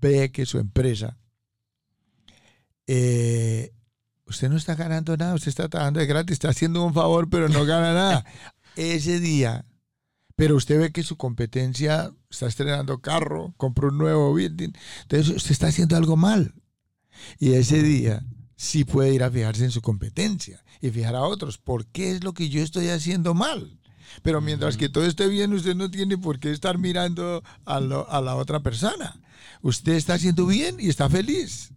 [0.00, 1.18] ve que su empresa
[2.86, 3.72] eh,
[4.30, 7.48] usted no está ganando nada, usted está trabajando de gratis, está haciendo un favor, pero
[7.48, 8.24] no gana nada.
[8.76, 9.66] Ese día,
[10.36, 14.70] pero usted ve que su competencia está estrenando carro, compró un nuevo building,
[15.02, 16.54] entonces usted está haciendo algo mal.
[17.38, 18.24] Y ese día
[18.56, 22.24] sí puede ir a fijarse en su competencia y fijar a otros, ¿por qué es
[22.24, 23.78] lo que yo estoy haciendo mal?
[24.22, 28.20] Pero mientras que todo esté bien, usted no tiene por qué estar mirando a, a
[28.20, 29.20] la otra persona.
[29.60, 31.72] Usted está haciendo bien y está feliz.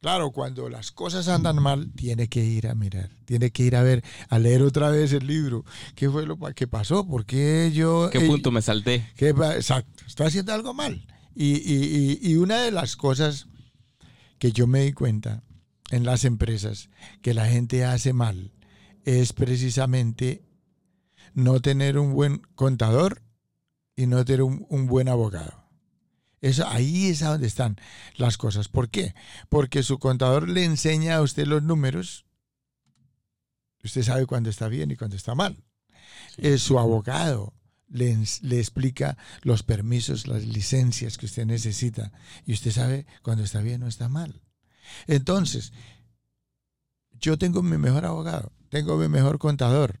[0.00, 3.82] Claro, cuando las cosas andan mal, tiene que ir a mirar, tiene que ir a
[3.82, 5.64] ver, a leer otra vez el libro.
[5.94, 7.06] ¿Qué fue lo que pasó?
[7.06, 8.10] ¿Por qué yo...
[8.10, 9.06] ¿Qué punto me salté?
[9.16, 11.06] ¿qué, exacto, estoy haciendo algo mal.
[11.34, 13.46] Y, una de las cosas
[14.38, 15.44] que yo me di cuenta
[15.90, 16.90] en las empresas
[17.22, 18.52] que la gente hace mal
[19.04, 20.42] es precisamente
[21.34, 23.22] no tener un buen contador
[23.94, 25.67] y no tener un buen abogado.
[26.40, 27.76] Eso, ahí es a donde están
[28.16, 28.68] las cosas.
[28.68, 29.14] ¿Por qué?
[29.48, 32.26] Porque su contador le enseña a usted los números.
[33.82, 35.64] Usted sabe cuándo está bien y cuándo está mal.
[36.36, 37.54] Es su abogado
[37.88, 42.12] le, le, explica los permisos, las licencias que usted necesita.
[42.44, 44.42] Y usted sabe cuándo está bien o está mal.
[45.06, 45.72] Entonces,
[47.12, 50.00] yo tengo mi mejor abogado, tengo mi mejor contador,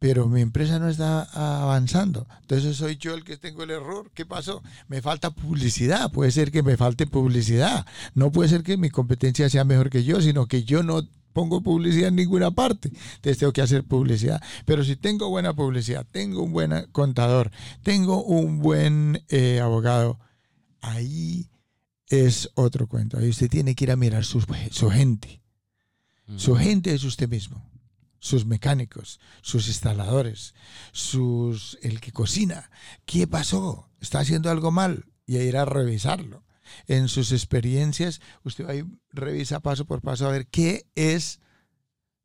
[0.00, 1.24] pero mi empresa no está
[1.62, 2.26] avanzando.
[2.40, 4.10] Entonces soy yo el que tengo el error.
[4.14, 4.62] ¿Qué pasó?
[4.88, 6.10] Me falta publicidad.
[6.10, 7.84] Puede ser que me falte publicidad.
[8.14, 11.60] No puede ser que mi competencia sea mejor que yo, sino que yo no pongo
[11.60, 12.88] publicidad en ninguna parte.
[12.88, 14.42] Entonces tengo que hacer publicidad.
[14.64, 17.50] Pero si tengo buena publicidad, tengo un buen contador,
[17.82, 20.18] tengo un buen eh, abogado,
[20.80, 21.50] ahí
[22.08, 23.18] es otro cuento.
[23.18, 25.42] Ahí usted tiene que ir a mirar su, su gente.
[26.36, 27.69] Su gente es usted mismo
[28.20, 30.54] sus mecánicos, sus instaladores,
[30.92, 32.70] sus el que cocina.
[33.06, 33.90] ¿Qué pasó?
[34.00, 35.06] ¿Está haciendo algo mal?
[35.26, 36.44] Y a ir a revisarlo.
[36.86, 41.40] En sus experiencias, usted va y revisa paso por paso a ver qué es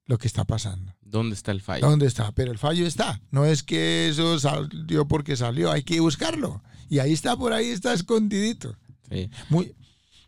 [0.05, 0.95] lo que está pasando.
[1.01, 1.89] ¿Dónde está el fallo?
[1.89, 2.31] ¿Dónde está?
[2.34, 3.21] Pero el fallo está.
[3.31, 6.62] No es que eso salió porque salió, hay que buscarlo.
[6.89, 8.77] Y ahí está, por ahí está escondidito.
[9.49, 9.75] Muy,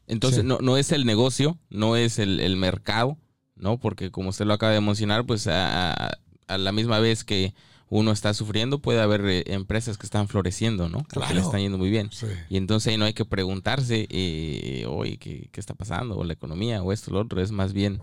[0.07, 3.17] Entonces, no, no es el negocio, no es el, el mercado,
[3.59, 3.79] ¿no?
[3.79, 6.17] Porque como usted lo acaba de mencionar, pues a,
[6.47, 7.53] la misma vez que
[7.89, 11.05] uno está sufriendo, puede haber eh, empresas que están floreciendo, ¿no?
[11.13, 12.09] Porque le están yendo muy bien.
[12.49, 16.17] Y entonces ahí no hay que preguntarse, eh, oye, ¿qué, ¿qué, está pasando?
[16.17, 17.41] O la economía, o esto, o lo otro.
[17.41, 18.01] Es más bien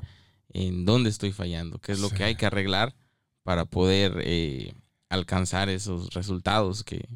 [0.51, 2.95] en dónde estoy fallando, qué es lo que hay que arreglar
[3.43, 4.73] para poder eh,
[5.11, 7.07] alcanzar esos resultados que,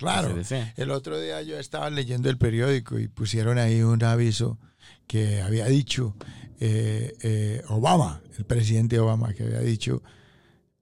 [0.00, 0.34] Claro.
[0.76, 4.58] El otro día yo estaba leyendo el periódico y pusieron ahí un aviso
[5.06, 6.16] que había dicho
[6.60, 10.02] eh, eh, Obama, el presidente Obama, que había dicho,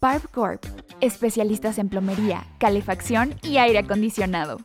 [0.00, 0.64] Barb Corp,
[1.00, 4.58] especialistas en plomería, calefacción y aire acondicionado.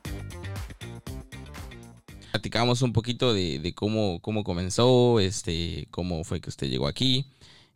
[2.38, 7.26] Platicamos un poquito de, cómo, cómo comenzó, este, cómo fue que usted llegó aquí.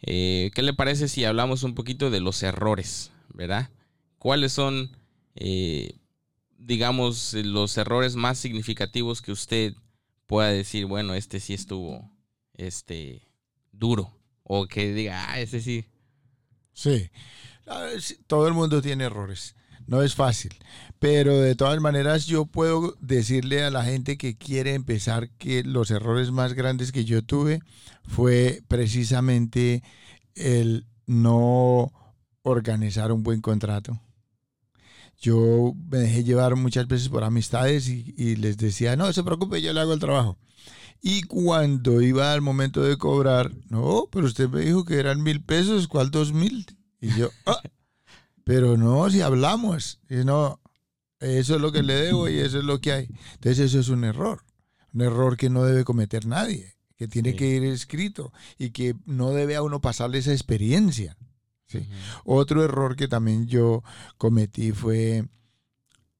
[0.03, 3.71] Eh, ¿Qué le parece si hablamos un poquito de los errores, verdad?
[4.19, 4.95] ¿Cuáles son,
[5.33, 5.95] eh,
[6.59, 9.73] digamos, los errores más significativos que usted
[10.27, 12.11] pueda decir, bueno, este sí estuvo
[12.53, 13.27] este
[13.71, 15.85] duro o que diga, ah, ese sí.
[16.71, 17.09] Sí.
[18.27, 19.55] Todo el mundo tiene errores.
[19.87, 20.53] No es fácil.
[21.01, 25.89] Pero de todas maneras yo puedo decirle a la gente que quiere empezar que los
[25.89, 27.59] errores más grandes que yo tuve
[28.03, 29.81] fue precisamente
[30.35, 31.91] el no
[32.43, 33.99] organizar un buen contrato.
[35.19, 39.73] Yo me dejé llevar muchas veces por amistades y, les decía, no, se preocupe, yo
[39.73, 40.37] le hago el trabajo.
[41.01, 45.43] Y cuando iba al momento de cobrar, no, pero usted me dijo que eran mil
[45.43, 46.67] pesos, ¿cuál dos mil?
[46.99, 47.59] Y yo, ah,
[48.43, 50.61] pero no, si hablamos, y no,
[51.21, 53.07] eso es lo que le debo y eso es lo que hay.
[53.35, 54.43] Entonces eso es un error,
[54.93, 59.31] un error que no debe cometer nadie, que tiene que ir escrito y que no
[59.31, 61.17] debe a uno pasarle esa experiencia.
[62.25, 63.83] Otro error que también yo
[64.17, 65.25] cometí fue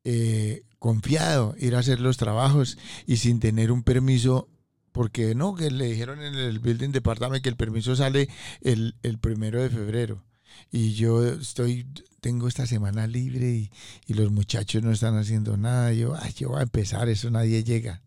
[0.03, 4.49] eh, confiado, ir a hacer los trabajos y sin tener un permiso,
[4.91, 8.29] porque no, que le dijeron en el building department que el permiso sale
[8.61, 10.23] el, primero de febrero.
[10.71, 11.87] Y yo estoy,
[12.21, 13.69] tengo esta semana libre
[14.07, 15.93] y, los muchachos no están haciendo nada.
[15.93, 18.01] Yo, ay, yo voy a empezar, eso nadie llega.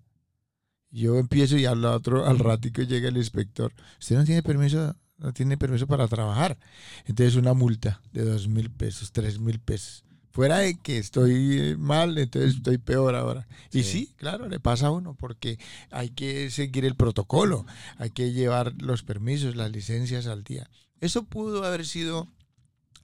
[0.90, 3.72] Yo empiezo y al otro, al ratico llega el inspector.
[3.98, 6.58] ¿Usted no tiene permiso no tiene permiso para trabajar.
[7.06, 10.04] Entonces una multa de dos mil pesos, tres mil pesos.
[10.30, 13.46] Fuera de que estoy mal, entonces estoy peor ahora.
[13.70, 15.60] Y sí, claro, le pasa a uno porque
[15.92, 17.64] hay que seguir el protocolo,
[17.98, 20.68] hay que llevar los permisos, las licencias al día.
[21.04, 22.28] Eso pudo haber sido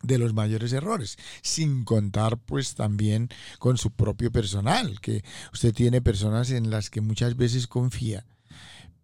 [0.02, 6.00] de los mayores errores, sin contar pues también con su propio personal, que usted tiene
[6.00, 8.24] personas en las que muchas veces confía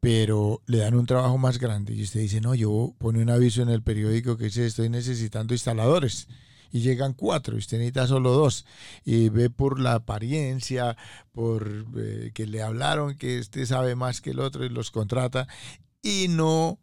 [0.00, 3.62] pero le dan un trabajo más grande y usted dice, no, yo pone un aviso
[3.62, 6.28] en el periódico que dice, estoy necesitando instaladores.
[6.70, 8.66] Y llegan cuatro, y usted necesita solo dos.
[9.04, 10.96] Y ve por la apariencia,
[11.32, 15.48] por eh, que le hablaron que este sabe más que el otro y los contrata,
[16.02, 16.78] y no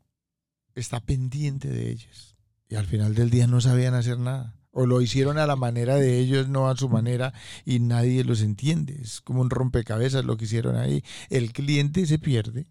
[0.76, 2.36] está pendiente de ellos.
[2.70, 4.56] Y al final del día no sabían hacer nada.
[4.72, 7.34] O lo hicieron a la manera de ellos, no a su manera,
[7.64, 9.00] y nadie los entiende.
[9.02, 11.04] Es como un rompecabezas lo que hicieron ahí.
[11.30, 12.68] El cliente se pierde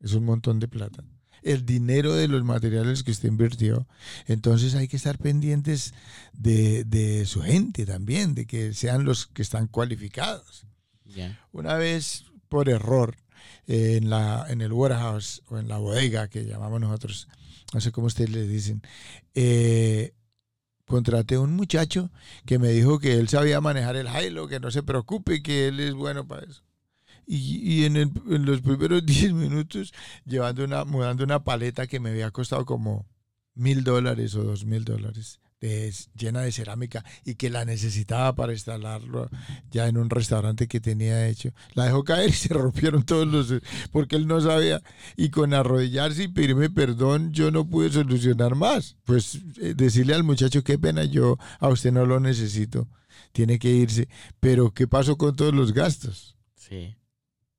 [0.00, 1.04] es un montón de plata.
[1.42, 3.86] El dinero de los materiales que usted invirtió.
[4.26, 5.94] Entonces hay que estar pendientes
[6.32, 10.66] de, su gente también, de que sean los que están cualificados.
[11.52, 13.16] Una vez, por error,
[13.66, 17.28] en, la, en el warehouse o en la bodega que llamamos nosotros,
[17.72, 18.82] no sé cómo ustedes le dicen,
[19.34, 20.14] eh,
[20.86, 22.10] contraté un muchacho
[22.46, 25.80] que me dijo que él sabía manejar el hilo, que no se preocupe, que él
[25.80, 26.62] es bueno para eso
[27.32, 29.92] y, en, en, los primeros 10 minutos
[30.24, 33.06] llevando una, mudando una paleta que me había costado como
[33.54, 35.40] mil dólares o dos mil dólares.
[35.60, 39.28] Llena de cerámica y que la necesitaba para instalarlo
[39.70, 41.50] ya en un restaurante que tenía hecho.
[41.74, 43.62] La dejó caer y se rompieron todos los...
[43.92, 44.82] porque él no sabía.
[45.16, 48.96] Y con arrodillarse y pedirme perdón, yo no pude solucionar más.
[49.04, 52.88] Pues eh, decirle al muchacho, qué pena, yo a usted no lo necesito,
[53.32, 54.08] tiene que irse.
[54.40, 56.36] Pero ¿qué pasó con todos los gastos?
[56.54, 56.96] Sí.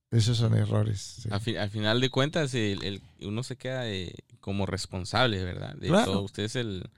[0.10, 1.28] Esos son errores.
[1.30, 5.74] Al, final de cuentas, el, uno se queda eh, como responsable, ¿verdad?
[5.76, 6.24] De todo.
[6.24, 6.89] Usted es el,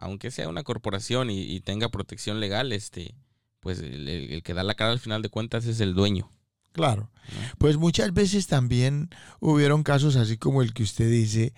[0.00, 3.14] aunque sea una corporación y, tenga protección legal, este,
[3.60, 6.30] pues el, que da la cara al final de cuentas es el dueño.
[6.72, 7.10] Claro.
[7.58, 11.52] Pues muchas veces también hubieron casos así como el que usted dice,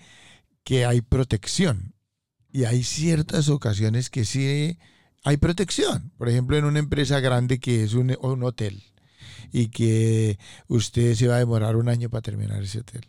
[0.63, 1.95] que hay protección.
[2.51, 4.77] Y hay ciertas ocasiones que sí
[5.23, 6.11] hay protección.
[6.17, 8.83] Por ejemplo, en una empresa grande que es un, un hotel
[9.51, 10.37] y que
[10.67, 13.05] usted se va a demorar un año para terminar ese hotel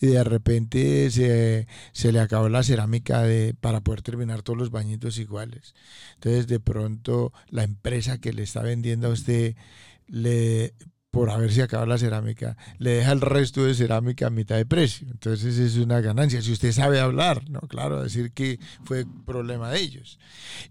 [0.00, 4.70] y de repente se, se, le acabó la cerámica de, para poder terminar todos los
[4.70, 5.74] bañitos iguales.
[6.14, 9.56] Entonces de pronto la empresa que le está vendiendo a usted
[10.08, 10.74] le
[11.16, 15.08] por haberse acabado la cerámica, le deja el resto de cerámica a mitad de precio.
[15.10, 16.42] Entonces es una ganancia.
[16.42, 17.60] Si usted sabe hablar, ¿no?
[17.60, 20.18] Claro, decir que fue problema de ellos.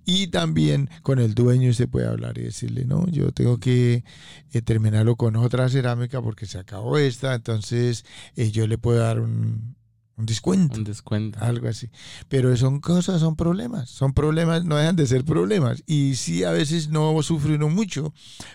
[0.05, 4.03] Y también con el dueño usted puede hablar y decirle, no, yo tengo que
[4.51, 9.21] eh, terminarlo con otra cerámica porque se acabó esta, entonces eh, yo le puedo dar
[9.21, 9.75] un,
[10.17, 10.77] un descuento.
[10.77, 11.39] Un descuento.
[11.41, 11.89] Algo así.
[12.29, 13.89] Pero son cosas, son problemas.
[13.89, 15.83] Son problemas, no dejan de ser problemas.
[15.85, 18.13] Y sí, a veces no sufre uno mucho,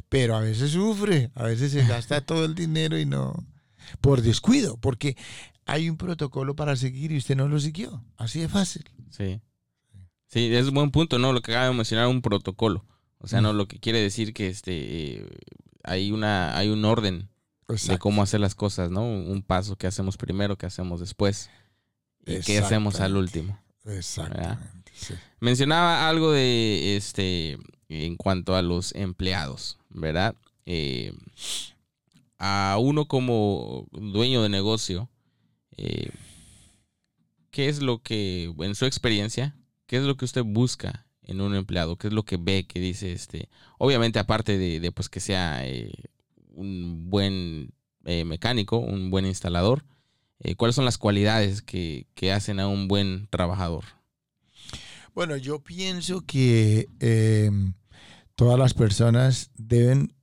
[0.08, 1.30] pero a veces sufre.
[1.34, 3.34] A veces se gasta todo el dinero y no.
[4.00, 5.16] Por descuido, porque
[5.66, 8.04] hay un protocolo para seguir y usted no lo siguió.
[8.16, 8.84] Así de fácil.
[9.10, 9.40] Sí.
[10.28, 11.32] Sí, es un buen punto, ¿no?
[11.32, 12.86] Lo que acaba de mencionar, un protocolo.
[13.18, 15.26] O sea, no lo que quiere decir que este
[15.82, 17.29] hay una hay un orden
[17.86, 19.02] de cómo hacer las cosas, ¿no?
[19.02, 21.50] Un paso que hacemos primero, que hacemos después
[22.26, 23.58] y qué hacemos al último.
[23.84, 24.92] Exactamente.
[25.40, 27.58] Mencionaba algo de este
[27.88, 30.34] en cuanto a los empleados, ¿verdad?
[30.64, 31.12] Eh,
[32.38, 35.10] a uno como dueño de negocio,
[35.76, 36.10] eh,
[37.50, 39.56] ¿qué es lo que, en su experiencia,
[39.86, 41.96] qué es lo que usted busca en un empleado?
[41.96, 43.48] ¿Qué es lo que ve que dice este?
[43.78, 45.92] Obviamente, aparte de, pues que sea eh,
[46.60, 47.72] un buen
[48.04, 49.84] eh, mecánico, un buen instalador?
[50.38, 53.84] Eh, ¿Cuáles son las cualidades que, hacen a un buen trabajador?
[55.14, 57.74] Bueno, yo pienso que em,
[58.34, 60.14] todas las personas deben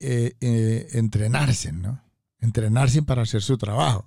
[0.00, 2.02] eh, entrenarse, ¿no?
[2.38, 4.06] Entrenarse para hacer su trabajo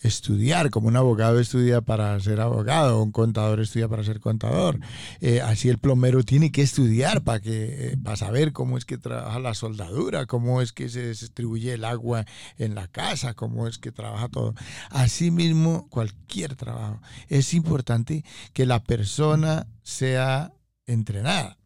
[0.00, 4.78] estudiar, como un abogado estudia para ser abogado, un contador estudia para ser contador.
[5.20, 8.98] Eh, así el plomero tiene que estudiar para, que, eh, para saber cómo es que
[8.98, 12.24] trabaja la soldadura, cómo es que se distribuye el agua
[12.58, 14.54] en la casa, cómo es que trabaja todo.
[14.90, 17.00] Asimismo, cualquier trabajo.
[17.28, 20.52] Es importante que la persona sea
[20.86, 21.58] entrenada.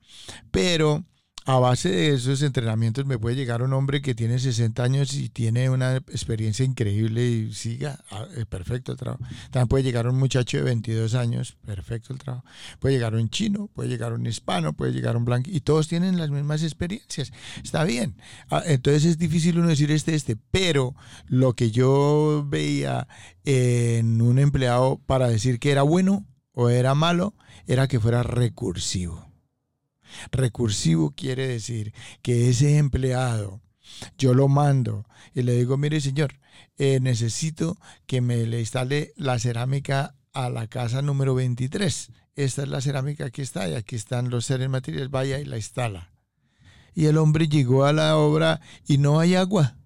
[0.50, 1.04] Pero
[1.48, 5.30] a base de esos entrenamientos me puede llegar un hombre que tiene 60 años y
[5.30, 9.24] tiene una experiencia increíble y siga, ah, perfecto el trabajo.
[9.50, 12.44] También puede llegar un muchacho de 22 años, perfecto el trabajo.
[12.80, 16.18] Puede llegar un chino, puede llegar un hispano, puede llegar un blanco y todos tienen
[16.18, 17.32] las mismas experiencias.
[17.64, 18.16] Está bien.
[18.50, 20.96] Ah, entonces es difícil uno decir este, este, pero
[21.28, 23.08] lo que yo veía
[23.46, 27.32] en un empleado para decir que era bueno o era malo
[27.66, 29.27] era que fuera recursivo.
[30.30, 31.92] Recursivo quiere decir
[32.22, 33.60] que ese empleado,
[34.16, 36.38] yo lo mando y le digo, mire señor,
[36.76, 42.10] eh, necesito que me le instale la cerámica a la casa número 23.
[42.36, 45.56] Esta es la cerámica que está y aquí están los seres materiales, vaya y la
[45.56, 46.12] instala.
[46.94, 49.76] Y el hombre llegó a la obra y no hay agua.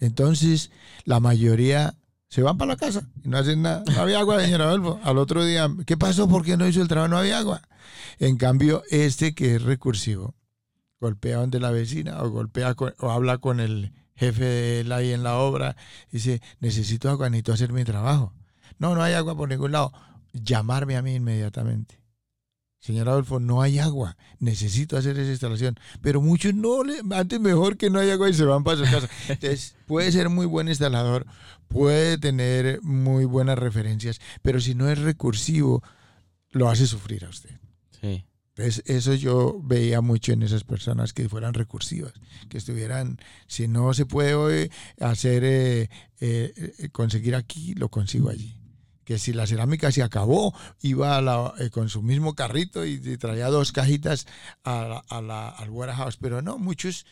[0.00, 0.70] Entonces,
[1.04, 1.97] la mayoría
[2.28, 3.82] se van para la casa y no hacen nada.
[3.86, 5.00] No había agua, señor Adolfo.
[5.02, 6.28] Al otro día, ¿qué pasó?
[6.28, 7.08] ¿Por qué no hizo el trabajo?
[7.08, 7.62] No había agua.
[8.18, 10.34] En cambio, este que es recursivo,
[11.00, 15.22] golpea donde la vecina o golpea o habla con el jefe de él ahí en
[15.22, 15.76] la obra,
[16.10, 18.34] dice, necesito agua, necesito hacer mi trabajo.
[18.78, 19.92] No, no hay agua por ningún lado.
[20.32, 21.97] Llamarme a mí inmediatamente.
[22.80, 25.78] Señor Adolfo, no hay agua, necesito hacer esa instalación.
[26.00, 28.84] Pero muchos no, le, antes mejor que no haya agua y se van para su
[28.84, 29.08] casa.
[29.28, 31.26] Entonces, puede ser muy buen instalador,
[31.66, 35.82] puede tener muy buenas referencias, pero si no es recursivo,
[36.50, 37.50] lo hace sufrir a usted.
[38.00, 38.24] Sí.
[38.54, 42.12] Entonces, eso yo veía mucho en esas personas que fueran recursivas,
[42.48, 44.70] que estuvieran, si no se puede
[45.00, 45.88] hacer, eh,
[46.20, 48.57] eh, conseguir aquí, lo consigo allí
[49.08, 53.72] que si la cerámica se acabó, iba eh, con su mismo carrito y, traía dos
[53.72, 54.26] cajitas
[54.64, 56.18] a, la, al warehouse.
[56.18, 57.06] Pero no, muchos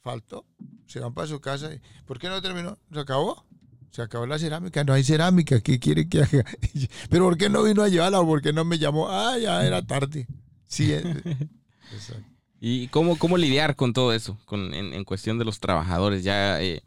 [0.00, 0.46] faltó,
[0.86, 1.68] se van para su casa.
[2.06, 2.78] ¿Por qué no terminó?
[2.92, 3.44] ¿Se acabó?
[3.90, 6.44] Se acabó la cerámica, no hay cerámica, ¿qué quiere que haga?
[7.10, 8.22] Pero ¿por qué no vino a llevarla?
[8.22, 9.08] ¿Por qué no me llamó?
[9.10, 10.28] Ah, ya era tarde.
[10.68, 11.02] Sí, eh,
[12.60, 14.38] ¿Y cómo, cómo lidiar con todo eso?
[14.44, 16.62] Con, en, cuestión de los trabajadores, ya...
[16.62, 16.84] Eh,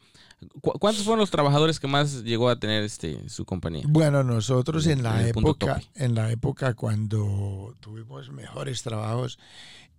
[0.62, 3.84] ¿Cuántos fueron los trabajadores que más llegó a tener este su compañía?
[3.88, 9.40] Bueno, nosotros en la época, en la época cuando tuvimos mejores trabajos,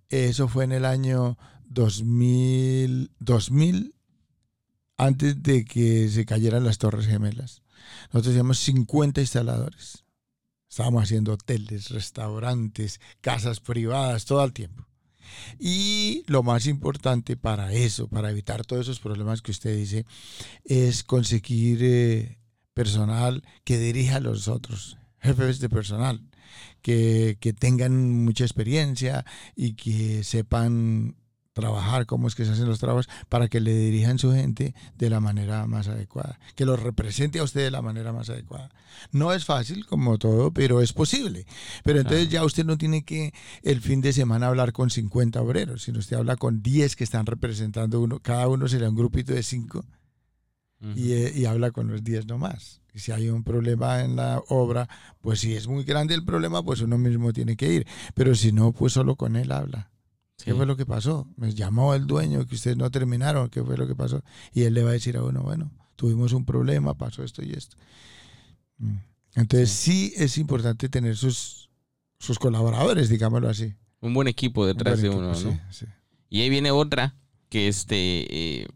[0.08, 1.36] eso fue en el año
[1.66, 3.94] 2000, 2000
[4.96, 7.62] antes de que se cayeran las Torres Gemelas.
[8.12, 10.04] Nosotros teníamos 50 instaladores.
[10.68, 14.86] Estábamos haciendo hoteles, restaurantes, casas privadas, todo el tiempo.
[15.58, 20.06] Y lo más importante para eso, para evitar todos esos problemas que usted dice,
[20.64, 22.38] es conseguir eh,
[22.74, 26.20] personal que dirija a los otros, jefes de personal,
[26.82, 29.24] que, que tengan mucha experiencia
[29.56, 31.16] y que sepan
[31.54, 35.08] trabajar, cómo es que se hacen los trabajos, para que le dirijan su gente de
[35.08, 38.70] la manera más adecuada, que los represente a usted de la manera más adecuada.
[39.12, 41.46] No es fácil, como todo, pero es posible.
[41.84, 43.32] Pero entonces ya usted no tiene que
[43.62, 47.24] el fin de semana hablar con 50 obreros, sino usted habla con 10 que están
[47.24, 49.84] representando uno, cada uno será un grupito de 5
[50.96, 52.82] y, eh, y, habla con los 10 nomás.
[52.92, 54.86] Y si hay un problema en la obra,
[55.22, 57.86] pues si es muy grande el problema, pues uno mismo tiene que ir.
[58.14, 59.93] Pero si no, pues solo con él habla.
[60.42, 61.28] ¿Qué fue lo que pasó?
[61.36, 64.22] Me llamó el dueño que ustedes no terminaron, ¿qué fue lo que pasó?
[64.52, 67.52] Y él le va a decir a uno, bueno, tuvimos un problema, pasó esto y
[67.52, 67.76] esto.
[68.78, 68.96] Mm.
[69.36, 71.70] Entonces sí, es importante tener sus,
[72.18, 73.74] sus colaboradores, digámoslo así.
[74.00, 75.60] Un buen equipo detrás de uno, ¿no?
[76.28, 77.16] Y ahí viene otra,
[77.48, 78.26] que este,
[78.62, 78.66] eh,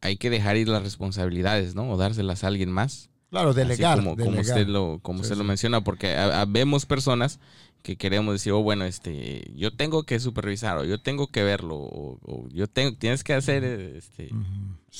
[0.00, 1.90] hay que dejar ir las responsabilidades, ¿no?
[1.90, 3.10] O dárselas a alguien más.
[3.30, 3.98] Claro, delegar.
[3.98, 6.16] como, como usted lo, como usted lo menciona, porque
[6.48, 7.38] vemos personas
[7.82, 11.76] que queremos decir, oh, bueno, este, yo tengo que supervisar, o yo tengo que verlo,
[11.76, 14.30] o, yo tengo, tienes que hacer este,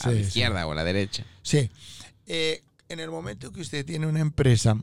[0.01, 1.25] a la izquierda o a la derecha.
[1.43, 1.71] Sí.
[2.27, 4.83] Eh, en el momento que usted tiene una empresa,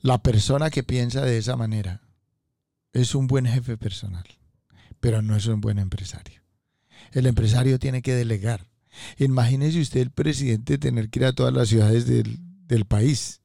[0.00, 2.00] la persona que piensa de esa manera
[2.92, 4.24] es un buen jefe personal,
[5.00, 6.40] pero no es un buen empresario.
[7.12, 8.66] El empresario tiene que delegar.
[9.18, 13.42] Imagínese usted el presidente tener que ir a todas las ciudades del, del país.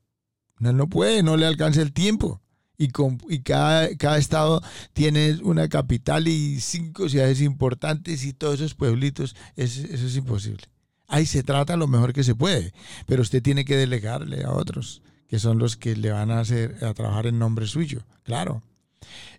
[0.60, 2.42] No, no puede, no le alcanza el tiempo
[2.82, 4.62] y, cada, cada, estado
[4.94, 10.64] tiene una capital y cinco ciudades importantes y todos esos pueblitos, eso es imposible.
[11.08, 12.74] Ahí se trata lo mejor que se puede,
[13.06, 16.84] pero usted tiene que delegarle a otros, que son los que le van a hacer
[16.84, 18.64] a trabajar en nombre suyo, claro.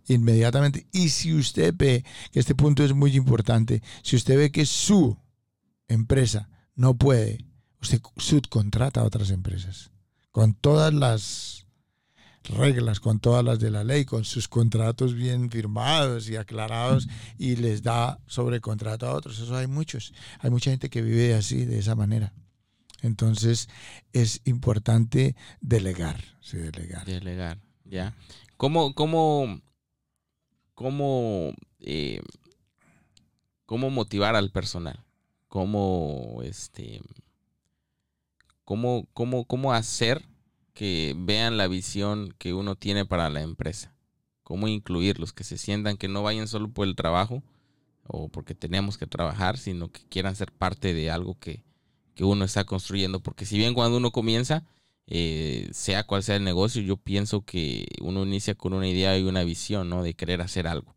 [0.09, 0.87] Inmediatamente.
[0.93, 5.17] Y si usted ve que este punto es muy importante, si usted ve que su
[5.89, 7.45] empresa no puede,
[7.81, 9.93] usted subcontrata a otras empresas
[10.33, 11.62] con todas las
[12.45, 17.57] reglas, con todas las de la ley, con sus contratos bien firmados y aclarados y
[17.57, 19.39] les da sobrecontrato a otros.
[19.39, 20.13] Eso hay muchos.
[20.41, 22.33] Hay mucha gente que vive así, de esa manera.
[23.03, 23.69] Entonces
[24.13, 27.05] es importante delegar, sí, delegar.
[27.05, 28.15] Delegar, ya.
[28.57, 29.61] ¿Cómo, cómo,
[30.75, 32.23] cómo, eh,
[33.67, 35.05] cómo motivar al personal?
[35.49, 37.03] ¿Cómo, este,
[38.65, 40.25] cómo, cómo, cómo hacer
[40.75, 43.95] que vean la visión que uno tiene para la empresa.
[44.43, 47.43] Cómo incluirlos, que se sientan que no vayan solo por el trabajo
[48.07, 51.63] o porque tenemos que trabajar, sino que quieran ser parte de algo que,
[52.21, 53.21] uno está construyendo.
[53.21, 54.65] Porque si bien cuando uno comienza,
[55.09, 59.25] eh, sea cual sea el negocio, yo pienso que uno inicia con una idea y
[59.25, 60.05] una visión, ¿no?
[60.05, 60.95] De querer hacer algo.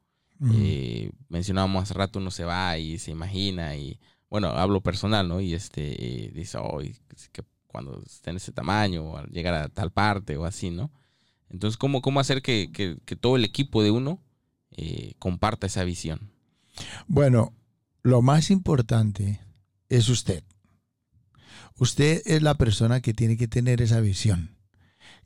[0.54, 4.00] Eh, mencionábamos hace rato, uno se va y se imagina y,
[4.30, 5.42] bueno, hablo personal, ¿no?
[5.42, 6.80] Y este, dice, oh,
[7.32, 7.44] que
[7.76, 10.94] cuando esté en ese tamaño o al llegar a tal parte o así, ¿no?
[11.50, 14.24] Entonces, ¿cómo, cómo hacer que, todo el equipo de uno
[14.72, 16.32] eh, comparta esa visión?
[17.06, 17.54] Bueno,
[18.02, 19.42] lo más importante
[19.90, 20.46] es usted.
[21.78, 24.56] Usted es la persona que tiene que tener esa visión.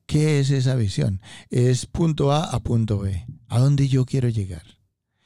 [0.08, 1.22] ¿Qué es esa visión?
[1.52, 3.28] Es punto A a punto B.
[3.48, 4.80] ¿A dónde yo quiero llegar?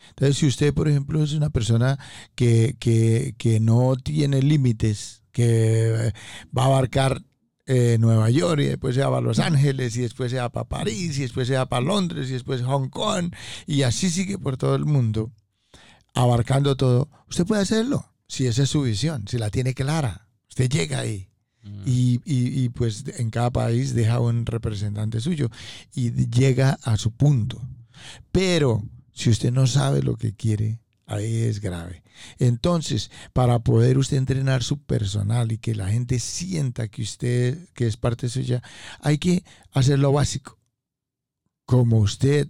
[0.10, 1.98] Entonces, si usted, por ejemplo, es una persona
[2.36, 6.14] que, que no tiene límites, que
[6.58, 7.22] va a abarcar
[7.66, 10.68] eh, Nueva York y después se va a Los Ángeles y después se va para
[10.68, 13.34] París y después se va para Londres y después Hong Kong
[13.66, 15.32] y así sigue por todo el mundo,
[16.14, 17.10] abarcando todo.
[17.30, 20.28] Usted puede hacerlo si esa es su visión, si la tiene clara.
[20.50, 21.30] Usted llega ahí.
[21.64, 21.84] Mm.
[21.86, 25.50] Y, y, pues en cada país deja un representante suyo
[25.96, 27.62] y llega a su punto.
[28.34, 30.83] Pero si usted no sabe lo que quiere,
[31.18, 32.04] ahí es grave.
[32.40, 37.88] Entonces, para poder usted entrenar su personal y que la gente sienta que usted, que
[37.88, 38.62] es parte suya,
[39.00, 40.60] hay que hacer lo básico.
[41.66, 42.48] Como usted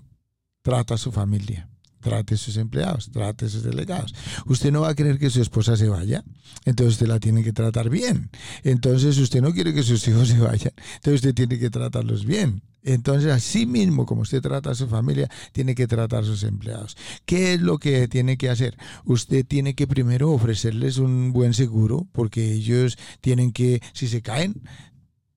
[0.61, 1.69] trata a su familia,
[2.03, 4.13] trate a sus empleados, trate a sus delegados.
[4.45, 6.23] Usted no va a querer que su esposa se vaya,
[6.65, 8.29] entonces usted la tiene que tratar bien.
[8.63, 12.61] Entonces usted no quiere que sus hijos se vayan, entonces usted tiene que tratarlos bien.
[12.85, 16.97] Entonces, así mismo como usted trata a su familia, tiene que tratar a sus empleados.
[17.25, 18.77] ¿Qué es lo que tiene que hacer?
[19.05, 24.61] Usted tiene que primero ofrecerles un buen seguro, porque ellos tienen que, si se caen,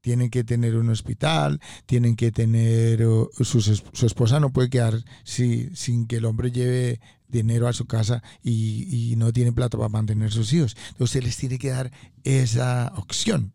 [0.07, 3.05] tienen que tener un hospital, tienen que tener,
[3.41, 8.23] su, esposa no puede quedar si, sin que el hombre lleve dinero a su casa
[8.41, 10.77] y, y no tiene plata para mantener sus hijos.
[10.91, 11.91] Entonces, les tiene que dar
[12.23, 13.53] esa opción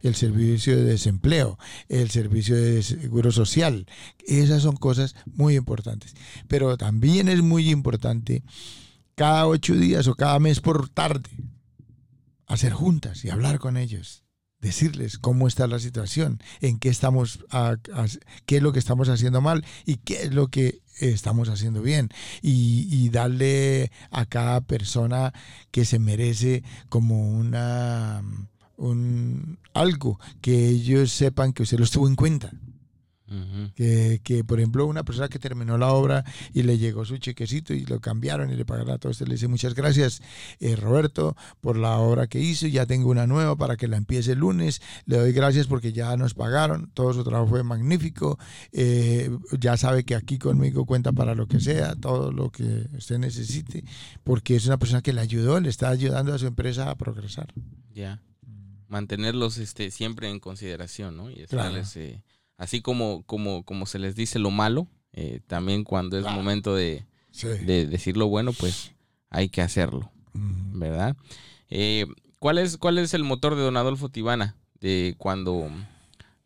[0.00, 1.56] el servicio de desempleo,
[1.88, 3.86] el servicio de seguro social.
[4.26, 6.16] Esas son cosas muy importantes.
[6.48, 8.42] Pero también es muy importante
[9.14, 11.30] cada ocho días o cada mes por tarde
[12.48, 14.21] hacer juntas y hablar con ellos
[14.62, 17.40] decirles cómo está la situación, en qué estamos,
[18.46, 22.08] qué es lo que estamos haciendo mal y qué es lo que estamos haciendo bien.
[22.40, 25.34] Y, darle a cada persona
[25.70, 28.22] que se merece como una
[28.78, 32.52] un algo que ellos sepan que usted los tuvo en cuenta
[33.74, 37.84] que, por ejemplo, una persona que terminó la obra y le llegó su chequecito y
[37.84, 40.20] lo cambiaron y le pagaron a todo usted le dice muchas gracias,
[40.58, 42.66] eh, Roberto, por la obra que hizo.
[42.66, 44.82] Ya tengo una nueva para que la empiece el lunes.
[45.06, 46.90] Le doy gracias porque ya nos pagaron.
[46.94, 48.38] Todo su trabajo fue magnífico.
[48.72, 53.18] Eh, ya sabe que aquí conmigo cuenta para lo que sea, todo lo que usted
[53.18, 53.84] necesite,
[54.24, 57.52] porque es una persona que le ayudó, le está ayudando a su empresa a progresar.
[57.94, 58.20] Ya.
[58.88, 61.30] Mantenerlos este, siempre en consideración, ¿no?
[61.30, 61.96] Y estarles.
[61.96, 62.22] Eh,
[62.62, 67.04] así como, como, como se les dice lo malo, eh, también cuando es momento de,
[67.66, 68.92] decir lo bueno, pues
[69.30, 71.16] hay que hacerlo, ¿verdad?
[71.70, 72.06] Eh,
[72.38, 75.68] ¿cuál, es, ¿Cuál es el motor de Don Adolfo Tibana de cuando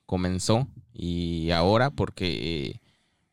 [0.07, 1.91] comenzó y ahora?
[1.91, 2.81] Porque,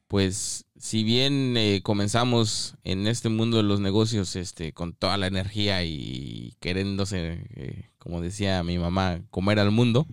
[0.09, 5.27] pues, si bien eh, comenzamos en este mundo de los negocios este, con toda la
[5.27, 10.05] energía y queriéndose, como decía mi mamá, comer al mundo,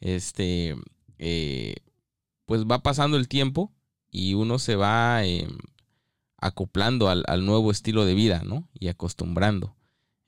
[0.00, 0.76] este,
[2.46, 3.72] pues va pasando el tiempo
[4.10, 5.58] y uno se va em,
[6.38, 8.68] acoplando al, nuevo estilo de vida, ¿no?
[8.78, 9.76] Y acostumbrando.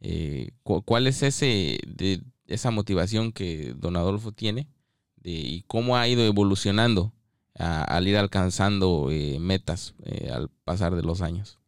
[0.01, 4.69] Eh, ¿Cuál es ese, de, esa motivación que don Adolfo tiene
[5.17, 7.13] de, y cómo ha ido evolucionando
[7.55, 11.59] al ir alcanzando eh, metas eh, al pasar de los años?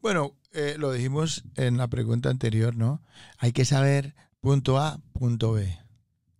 [0.00, 0.34] Bueno,
[0.78, 3.02] lo dijimos en la pregunta anterior, ¿no?
[3.38, 5.81] Hay que saber punto A, punto B.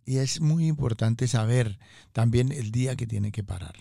[0.05, 1.79] Y es muy importante saber
[2.11, 3.75] también el día que tiene que parar.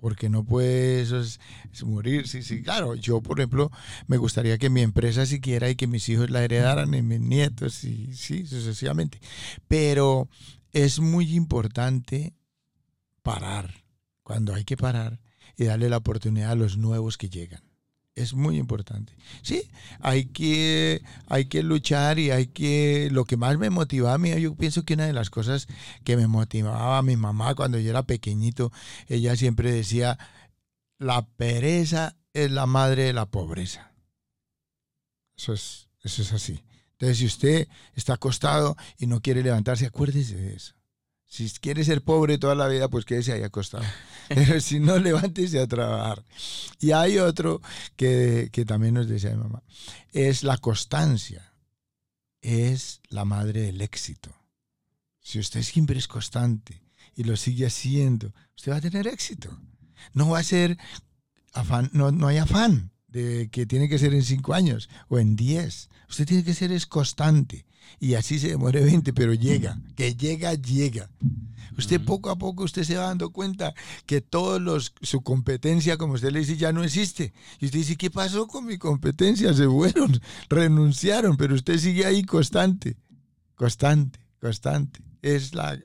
[0.00, 1.40] Porque no puede eso es,
[1.82, 2.28] morir.
[2.28, 2.94] Sí, sí, claro.
[2.94, 3.70] Yo, por ejemplo,
[4.06, 7.82] me gustaría que mi empresa siquiera y que mis hijos la heredaran y mis nietos
[7.84, 9.20] y sí, sucesivamente.
[9.66, 10.28] Pero
[10.72, 12.34] es muy importante
[13.22, 13.84] parar
[14.22, 15.20] cuando hay que parar
[15.56, 17.67] y darle la oportunidad a los nuevos que llegan
[18.18, 19.12] es muy importante.
[19.42, 23.08] Sí, hay que, hay que luchar y hay que...
[23.12, 25.68] Lo que más me motivaba a mí, yo pienso que una de las cosas
[26.04, 28.72] que me motivaba a mi mamá cuando yo era pequeñito,
[29.06, 30.18] ella siempre decía,
[30.98, 33.92] la pereza es la madre de la pobreza.
[35.36, 36.64] Eso es, eso es así.
[36.92, 40.74] Entonces, si usted está acostado y no quiere levantarse, acuérdese de eso.
[41.28, 43.84] Si quiere ser pobre toda la vida, pues quédese ahí acostado.
[44.28, 46.24] Pero si no, levántese a trabajar.
[46.80, 47.60] Y hay otro
[47.96, 49.62] que, que también nos decía mi mamá.
[50.12, 51.52] Es la constancia.
[52.40, 54.34] Es la madre del éxito.
[55.20, 56.82] Si usted siempre es constante
[57.14, 59.60] y lo sigue haciendo, usted va a tener éxito.
[60.14, 60.78] No va a ser
[61.52, 65.36] afán, no, no hay afán de que tiene que ser en cinco años o en
[65.36, 65.90] diez.
[66.08, 67.66] Usted tiene que ser es constante
[68.00, 71.08] y así se demore 20, pero llega, que llega, llega.
[71.76, 73.72] Usted poco a poco usted se va dando cuenta
[74.04, 77.32] que todos los su competencia, como usted le dice, ya no existe.
[77.60, 79.54] Y usted dice, ¿qué pasó con mi competencia?
[79.54, 80.20] Se fueron,
[80.50, 82.96] renunciaron, pero usted sigue ahí constante,
[83.54, 85.00] constante, constante.
[85.22, 85.78] Es la,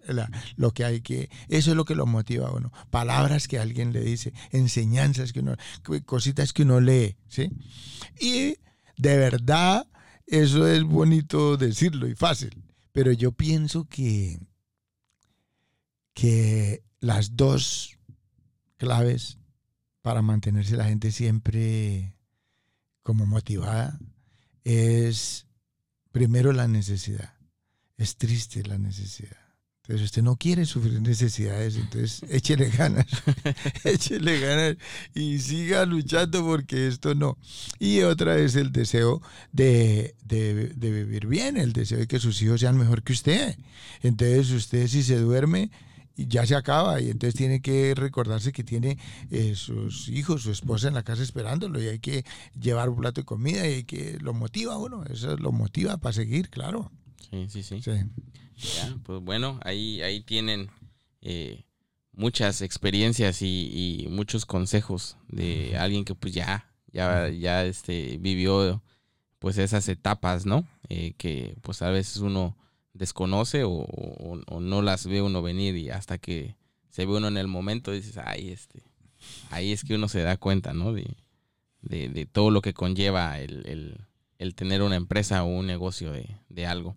[0.57, 2.71] lo que hay que, eso es lo que lo motiva a uno.
[2.89, 5.55] Palabras que alguien le dice, enseñanzas que uno,
[6.05, 7.51] cositas que uno lee, ¿sí?
[8.19, 8.57] Y
[8.97, 9.87] de verdad,
[10.25, 14.39] eso es bonito decirlo y fácil, pero yo pienso que,
[16.13, 17.97] que las dos
[18.77, 19.37] claves
[20.01, 22.17] para mantenerse la gente siempre
[23.03, 23.99] como motivada
[24.63, 25.47] es
[26.11, 27.33] primero la necesidad.
[27.97, 29.42] Es triste la necesidad.
[29.83, 33.05] Entonces usted no quiere sufrir necesidades, entonces échele ganas,
[33.83, 34.77] échele ganas
[35.13, 37.37] y siga luchando porque esto no.
[37.79, 39.21] Y otra es el deseo
[39.51, 43.57] de, de, vivir bien, el deseo de que sus hijos sean mejor que usted.
[44.01, 45.69] Entonces usted si se duerme
[46.15, 48.97] ya se acaba y entonces tiene que recordarse que tiene
[49.31, 52.23] eh, sus hijos, su esposa en la casa esperándolo y hay que
[52.57, 56.49] llevar un plato de comida y que lo motiva uno, eso lo motiva para seguir,
[56.49, 56.89] claro.
[57.29, 57.81] Sí, sí, sí.
[57.81, 57.91] sí.
[58.57, 60.69] Ya, pues bueno, ahí, ahí tienen
[61.21, 61.63] eh,
[62.11, 68.81] muchas experiencias y, muchos consejos de alguien que pues ya, ya, ya este, vivió
[69.39, 70.65] pues esas etapas, ¿no?
[70.89, 72.55] Eh, que pues a veces uno
[72.93, 73.85] desconoce o,
[74.59, 76.55] no las ve uno venir y hasta que
[76.89, 78.83] se ve uno en el momento dices, ay, este,
[79.49, 80.93] ahí es que uno se da cuenta, ¿no?
[80.93, 81.15] De,
[81.81, 83.97] de, todo lo que conlleva el,
[84.37, 86.95] el, tener una empresa o un negocio de, de algo.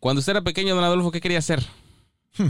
[0.00, 1.64] Cuando usted era pequeño, don Adolfo, ¿qué quería hacer?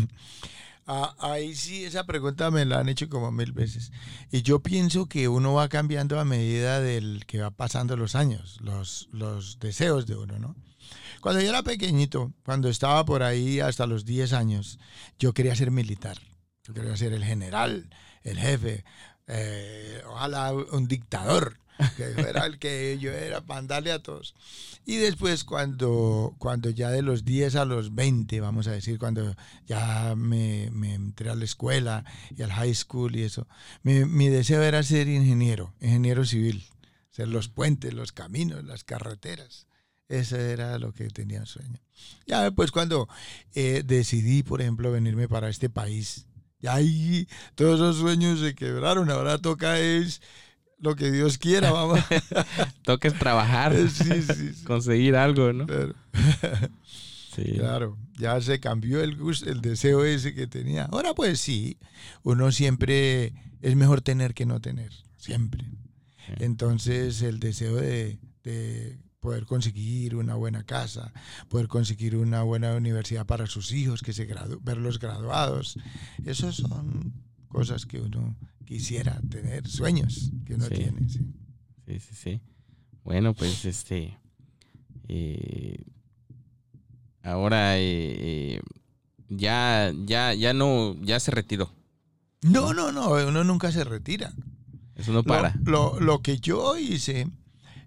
[0.91, 3.93] Ah, ahí sí, esa pregunta me la han hecho como mil veces.
[4.33, 8.59] Y yo pienso que uno va cambiando a medida del que va pasando los años,
[8.63, 10.57] los, los deseos de uno, ¿no?
[11.21, 14.79] Cuando yo era pequeñito, cuando estaba por ahí hasta los 10 años,
[15.19, 16.17] yo quería ser militar.
[16.65, 17.91] Yo quería ser el general,
[18.23, 18.83] el jefe,
[19.27, 21.59] eh, ojalá un dictador
[21.97, 24.35] que era el que yo era para darle a todos.
[24.85, 29.35] Y después cuando, cuando ya de los 10 a los 20, vamos a decir, cuando
[29.67, 32.05] ya me, me entré a la escuela
[32.37, 33.47] y al high school y eso,
[33.83, 36.65] mi, mi deseo era ser ingeniero, ingeniero civil,
[37.11, 39.67] ser los puentes, los caminos, las carreteras.
[40.09, 41.81] Ese era lo que tenía sueño.
[42.27, 43.09] Ya después cuando
[43.55, 46.27] eh, decidí, por ejemplo, venirme para este país,
[46.61, 49.11] ya ahí todos esos sueños se quebraron.
[49.11, 50.23] Ahora toca es
[50.81, 52.01] lo que Dios quiera, vamos.
[52.83, 54.65] Toca es trabajar, Sí, sí, sí.
[54.65, 55.67] conseguir algo, ¿no?
[55.67, 55.95] Claro.
[57.35, 57.53] Sí.
[57.55, 60.85] Claro, ya se cambió el gusto, el deseo ese que tenía.
[60.87, 61.79] Ahora pues sí,
[62.25, 65.65] uno siempre es mejor tener que no tener, siempre.
[66.39, 71.13] Entonces el deseo de, de poder conseguir una buena casa,
[71.49, 74.29] poder conseguir una buena universidad para sus hijos, que se
[74.63, 75.79] verlos graduados,
[76.25, 77.13] esos son
[77.49, 78.37] cosas que uno
[78.69, 80.75] quisiera tener, sueños que uno Sí.
[80.75, 81.09] tiene.
[81.09, 81.21] sí.
[81.87, 82.41] Sí, sí, sí.
[83.03, 84.19] Bueno, pues este.
[85.09, 85.83] eh,
[87.23, 88.61] ahora eh, eh,
[89.31, 91.71] ya, ya, ya no, ya se retiró.
[92.43, 94.33] No, no, no, uno nunca se retira.
[94.97, 95.59] Eso no Lo- para.
[95.65, 97.27] Lo, lo que yo hice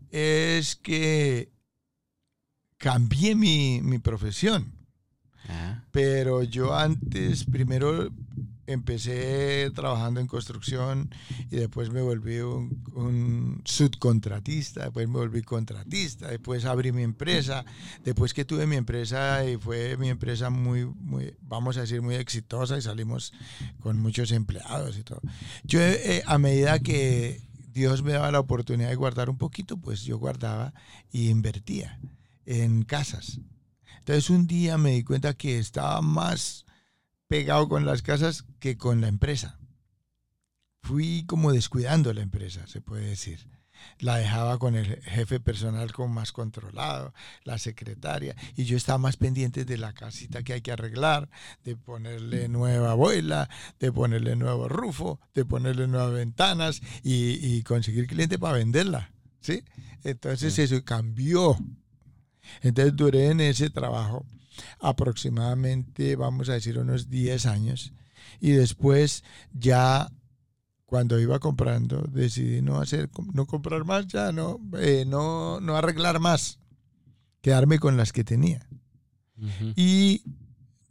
[0.09, 1.51] es que
[2.77, 4.73] cambié mi, mi profesión,
[5.47, 8.09] Ah, pero yo antes primero
[8.71, 11.13] empecé trabajando en construcción
[11.49, 17.65] y después me volví un, un subcontratista, después me volví contratista, después abrí mi empresa,
[18.03, 22.15] después que tuve mi empresa y fue mi empresa muy, muy vamos a decir, muy
[22.15, 23.33] exitosa y salimos
[23.79, 25.21] con muchos empleados y todo.
[25.63, 27.41] Yo eh, a medida que
[27.73, 30.73] Dios me daba la oportunidad de guardar un poquito, pues yo guardaba
[31.11, 31.99] y invertía
[32.45, 33.39] en casas.
[33.99, 36.65] Entonces un día me di cuenta que estaba más
[37.31, 39.57] pegado con las casas que con la empresa.
[40.81, 43.47] Fui como descuidando la empresa, se puede decir.
[43.99, 47.13] La dejaba con el jefe personal como más controlado,
[47.45, 51.29] la secretaria, y yo estaba más pendiente de la casita que hay que arreglar,
[51.63, 58.07] de ponerle nueva boila, de ponerle nuevo rufo, de ponerle nuevas ventanas y, y conseguir
[58.07, 59.13] cliente para venderla.
[59.39, 59.63] ¿sí?
[60.03, 60.63] Entonces Sí.
[60.63, 61.57] eso cambió.
[62.61, 64.25] Entonces duré en ese trabajo
[64.79, 67.93] aproximadamente, vamos a decir, unos 10 años.
[68.39, 69.23] Y después
[69.53, 70.11] ya
[70.85, 76.19] cuando iba comprando, decidí no hacer, no comprar más, ya no, eh, no, no arreglar
[76.19, 76.59] más,
[77.41, 78.67] quedarme con las que tenía
[79.75, 80.23] y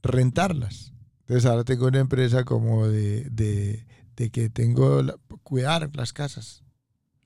[0.03, 0.93] rentarlas.
[1.21, 3.87] Entonces ahora tengo una empresa como de, de,
[4.17, 6.65] de que tengo la- cuidar las casas.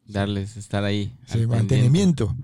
[0.06, 1.12] Darles, estar ahí.
[1.26, 2.36] Sí, mantenimiento.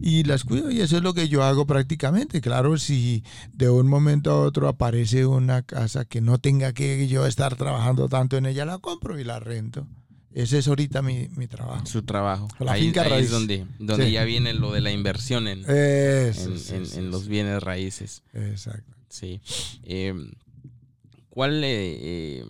[0.00, 2.40] Y las cuido y eso es lo que yo hago prácticamente.
[2.40, 7.26] Claro, si de un momento a otro aparece una casa que no tenga que yo
[7.26, 9.86] estar trabajando tanto en ella, la compro y la rento.
[10.32, 11.84] Ese es ahorita mi, mi trabajo.
[11.86, 12.46] Su trabajo.
[12.60, 13.24] La ahí finca ahí raíz.
[13.24, 14.12] es donde, donde Sí.
[14.12, 18.22] ya viene lo de la inversión en, Eso, en, los bienes raíces.
[18.32, 18.94] Exacto.
[19.08, 19.40] Sí.
[19.82, 20.14] Eh,
[21.30, 22.44] ¿Cuál, eh, eh,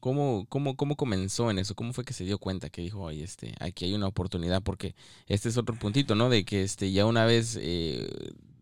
[0.00, 1.74] cómo, cómo, cómo comenzó en eso?
[1.74, 4.62] ¿Cómo fue que se dio cuenta que dijo, oye, este, aquí hay una oportunidad?
[4.62, 4.94] Porque
[5.26, 6.28] este es otro puntito, ¿no?
[6.28, 8.08] De que este, ya una vez eh,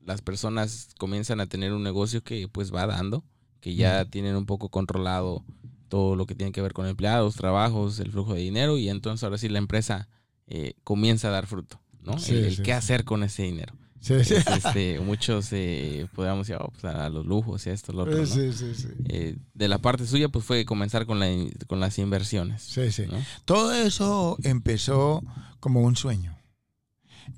[0.05, 3.25] las personas comienzan a tener un negocio que pues va dando,
[3.61, 5.45] que ya tienen un poco controlado
[5.89, 9.23] todo lo que tiene que ver con empleados, trabajos, el flujo de dinero, y entonces
[9.25, 10.09] ahora sí la empresa
[10.47, 12.19] eh, comienza a dar fruto, ¿no?
[12.19, 12.73] Sí, el el sí, qué sí.
[12.73, 13.75] hacer con ese dinero.
[14.07, 14.35] Sí, sí.
[14.35, 18.03] Es, este, muchos eh, podríamos decir, oh, pues, a los lujos y a esto, lo
[18.05, 18.25] otro, ¿no?
[18.25, 18.87] Sí, sí, sí.
[19.09, 21.27] Eh, de la parte suya, pues fue comenzar con, la,
[21.67, 22.63] con las inversiones.
[22.63, 23.07] Sí, sí.
[23.09, 23.19] ¿no?
[23.45, 25.25] Todo eso empezó
[25.59, 26.39] como un sueño.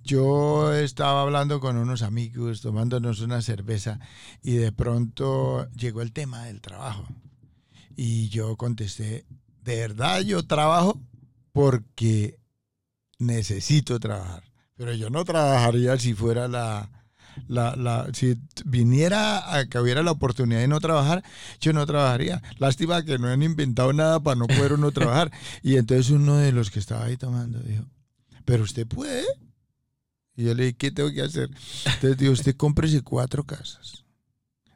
[0.05, 3.99] Yo estaba hablando con unos amigos, tomándonos una cerveza,
[4.43, 7.09] y de pronto llegó el tema del trabajo.
[7.97, 9.25] Y yo contesté,
[9.62, 11.01] de verdad yo trabajo
[11.53, 12.39] porque
[13.19, 14.48] necesito trabajar.
[14.79, 16.89] Pero yo no trabajaría si fuera la,
[17.49, 21.22] la, la- si viniera a que hubiera la oportunidad de no trabajar,
[21.61, 22.41] yo no trabajaría.
[22.59, 25.31] Lástima que no han inventado nada para no poder uno trabajar.
[25.62, 27.85] Y entonces uno de los que estaba ahí tomando dijo,
[28.47, 29.24] pero usted puede.
[30.37, 31.51] Y yo le dije, ¿qué tengo que hacer?
[31.85, 34.05] Entonces dijo, usted cómprese cuatro casas,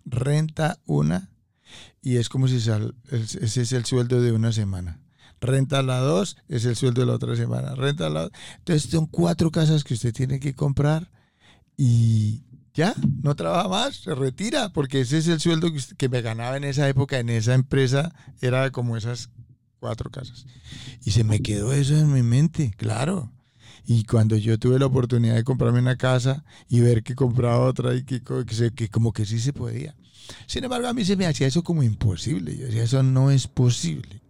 [0.04, 1.30] renta una
[2.02, 4.98] y es como si sal- es- ese es el sueldo de una semana.
[5.42, 7.74] Renta la dos, es el sueldo de la otra semana.
[7.74, 11.10] Renta la Entonces son cuatro casas que usted tiene que comprar
[11.76, 15.68] y ya, no trabaja más, se retira, porque ese es el sueldo
[15.98, 19.30] que, me ganaba en esa época, en esa empresa, era como esas
[19.80, 20.46] cuatro casas.
[21.04, 23.32] Y se me quedó eso en mi mente, claro.
[23.84, 27.96] Y cuando yo tuve la oportunidad de comprarme una casa y ver que compraba otra
[27.96, 29.96] y que, que, como que sí se podía.
[30.46, 32.56] Sin embargo, a mí se me hacía eso como imposible.
[32.56, 34.21] Yo decía, eso no es posible.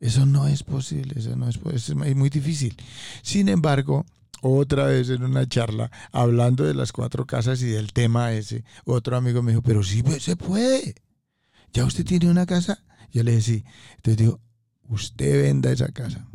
[0.00, 2.74] Eso no es posible, eso no es, es muy difícil.
[3.22, 4.06] Sin embargo,
[4.40, 9.16] otra vez en una charla, hablando de las cuatro casas y del tema ese, otro
[9.16, 10.94] amigo me dijo, pero sí pues, se puede.
[11.72, 12.82] ¿Ya usted tiene una casa?
[13.12, 13.64] Yo le dije, sí.
[13.96, 14.40] Entonces digo,
[14.88, 16.26] usted venda esa casa.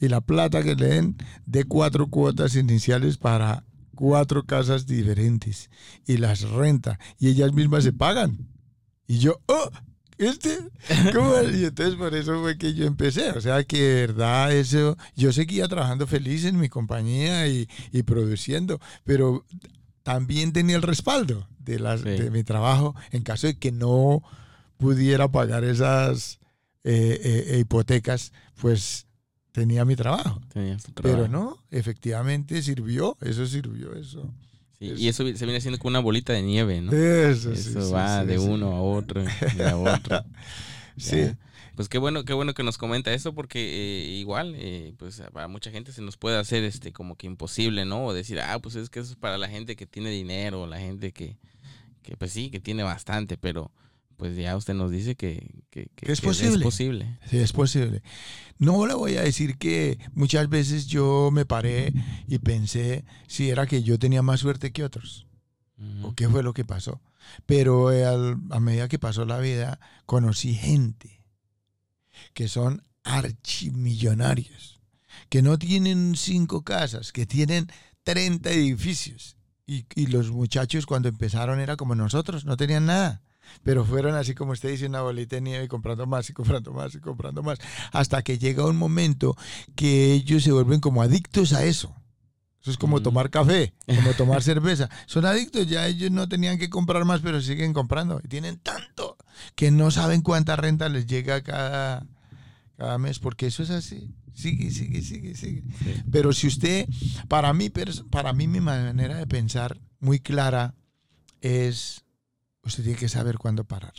[0.00, 1.16] Y la plata que le den
[1.46, 3.64] de cuatro cuotas iniciales para
[3.94, 5.70] cuatro casas diferentes.
[6.06, 6.98] Y las renta.
[7.18, 8.48] Y ellas mismas se pagan.
[9.06, 9.70] Y yo, oh,
[10.18, 10.58] este,
[11.12, 11.34] ¿cómo?
[11.42, 13.30] Y entonces por eso fue que yo empecé.
[13.30, 17.66] O sea que de verdad eso, yo seguía trabajando feliz en mi compañía y,
[18.04, 19.44] produciendo, pero
[20.02, 24.22] también tenía el respaldo de, las, de mi trabajo en caso de que no
[24.76, 26.38] pudiera pagar esas
[26.84, 29.06] eh, eh, hipotecas, pues
[29.52, 30.40] tenía mi trabajo.
[30.92, 30.92] trabajo.
[31.02, 34.30] Pero no, efectivamente sirvió, eso sirvió, eso
[34.80, 36.92] y eso se viene haciendo como una bolita de nieve, ¿no?
[36.92, 39.22] Eso, eso va de uno a otro,
[39.56, 40.24] de a otro.
[40.96, 41.30] sí.
[41.74, 45.48] Pues qué bueno, qué bueno que nos comenta eso, porque eh, igual, eh, pues a
[45.48, 48.04] mucha gente se nos puede hacer este como que imposible, ¿no?
[48.04, 50.78] O decir, ah, pues es que eso es para la gente que tiene dinero, la
[50.78, 51.36] gente que,
[52.02, 53.72] que pues sí, que tiene bastante, pero
[54.16, 55.64] pues ya usted nos dice que,
[56.02, 56.56] es, posible.
[56.56, 57.18] es posible.
[57.28, 58.02] Sí, es posible.
[58.58, 61.92] No le voy a decir que muchas veces yo me paré
[62.28, 65.26] y pensé si era que yo tenía más suerte que otros
[66.02, 67.02] o qué fue lo que pasó.
[67.46, 71.24] Pero eh, a medida que pasó la vida, conocí gente
[72.32, 74.80] que son archimillonarios,
[75.28, 77.66] que no tienen cinco casas, que tienen
[78.04, 79.36] 30 edificios.
[79.66, 83.23] Y, y los muchachos cuando empezaron era como nosotros, no tenían nada
[83.62, 86.94] pero fueron así como usted dice, una bolita de nieve, comprando más y comprando más
[86.94, 87.58] y comprando más,
[87.92, 89.36] hasta que llega un momento
[89.74, 91.94] que ellos se vuelven como adictos a eso.
[92.64, 94.88] Eso es como tomar café, como tomar cerveza.
[95.04, 98.22] Son adictos, ya ellos no tenían que comprar más, pero siguen comprando.
[98.24, 99.18] Y tienen tanto
[99.54, 102.06] que no saben cuánta renta les llega cada,
[102.78, 104.14] cada mes, porque eso es así.
[104.32, 105.62] Sigue, sigue, sigue, sigue.
[106.10, 106.88] Pero si usted,
[107.28, 107.70] para mí,
[108.10, 110.74] para mí mi manera de pensar muy clara
[111.42, 112.03] es
[112.64, 113.94] usted tiene que saber cuándo parar.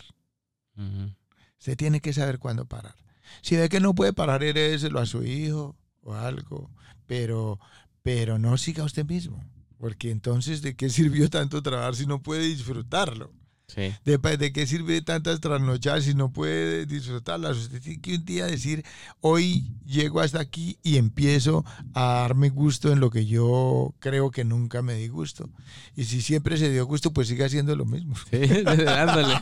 [1.60, 2.96] Usted tiene que saber cuándo parar.
[3.42, 6.70] Si ve que no puede parar, heredéselo a su hijo o algo,
[7.06, 7.60] pero,
[8.04, 9.44] pero no siga usted mismo,
[9.80, 13.32] porque entonces ¿de qué sirvió tanto trabajar si no puede disfrutarlo?
[13.74, 17.58] De, qué sirve tantas trasnochadas si no puede disfrutarlas?
[17.58, 18.86] Usted tiene que un día decir,
[19.22, 24.46] hoy llego hasta aquí y empiezo a darme gusto en lo que yo creo que
[24.46, 25.50] nunca me di gusto.
[25.96, 28.16] Y si siempre se dio gusto, pues sigue haciendo lo mismo.
[28.36, 29.36] Sí, dándole.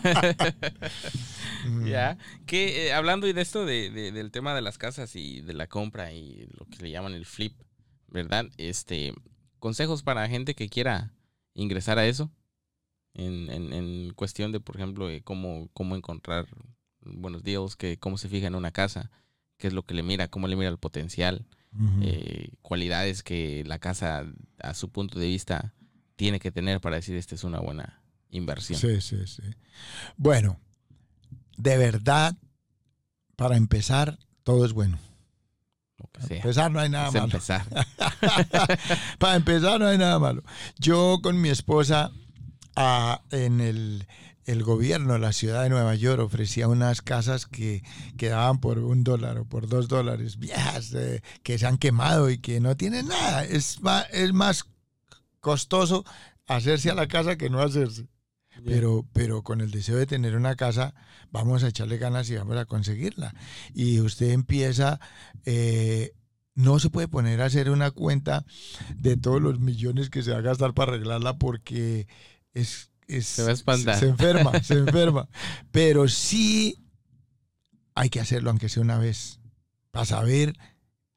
[1.66, 1.88] Mm.
[1.88, 5.68] ya, que eh, hablando de esto, de, del tema de las casas y de la
[5.68, 7.54] compra y lo que le llaman el flip,
[8.08, 8.46] ¿verdad?
[8.58, 9.14] Este,
[9.60, 11.14] consejos para gente que quiera
[11.54, 12.32] ingresar a eso
[13.14, 16.48] en, en, en cuestión de, por ejemplo, cómo, cómo encontrar
[17.02, 19.12] buenos deals, que cómo se fija en una casa,
[19.58, 21.46] qué es lo que le mira, cómo le mira el potencial,
[22.02, 24.26] eh, cualidades que la casa
[24.60, 25.74] a su punto de vista
[26.16, 28.80] tiene que tener para decir esta es una buena inversión.
[28.80, 29.42] Sí, sí, sí.
[30.16, 30.60] Bueno,
[31.58, 32.38] de verdad,
[33.36, 35.00] para empezar, todo es bueno.
[36.12, 37.26] Para empezar no hay nada malo.
[37.26, 37.66] Empezar.
[39.18, 40.44] para empezar no hay nada malo.
[40.78, 42.12] Yo con mi esposa
[42.76, 47.84] en el, gobierno de la ciudad de Nueva York ofrecía unas casas que
[48.18, 52.38] quedaban por un dólar o por dos dólares, viejas, eh, que se han quemado y
[52.38, 53.46] que no tienen nada.
[53.46, 54.66] Es más, es más
[55.40, 56.06] costoso
[56.48, 58.08] hacerse a la casa que no hacerse.
[58.66, 60.94] Pero, pero con el deseo de tener una casa,
[61.32, 63.34] vamos a echarle ganas y vamos a conseguirla.
[63.74, 65.00] Y usted empieza,
[65.46, 66.14] eh,
[66.54, 68.46] no se puede poner a hacer una cuenta
[68.96, 72.08] de todos los millones que se va a gastar para arreglarla porque
[72.54, 72.92] es,
[73.22, 75.28] se enferma, se enferma.
[75.72, 76.78] Pero sí
[77.96, 79.40] hay que hacerlo, aunque sea una vez,
[79.92, 80.58] para saber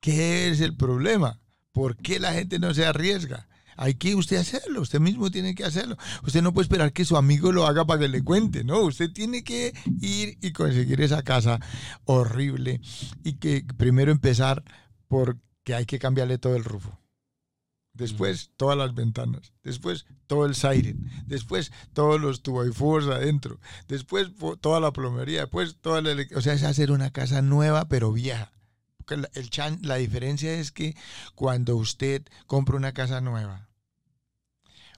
[0.00, 1.40] qué es el problema,
[1.72, 3.48] por qué la gente no se arriesga.
[3.78, 5.98] Hay que usted hacerlo, usted mismo tiene que hacerlo.
[6.22, 9.12] Usted no puede esperar que su amigo lo haga para que le cuente, no, usted
[9.12, 11.60] tiene que ir y conseguir esa casa
[12.04, 12.80] horrible
[13.22, 14.64] y que primero empezar
[15.08, 16.98] porque hay que cambiarle todo el rufo
[17.96, 24.28] después todas las ventanas, después todo el siren, después todos los tubos adentro, después
[24.60, 28.52] toda la plomería, después toda la O sea, es hacer una casa nueva pero vieja.
[28.96, 30.96] Porque el chan, la diferencia es que
[31.34, 33.68] cuando usted compra una casa nueva,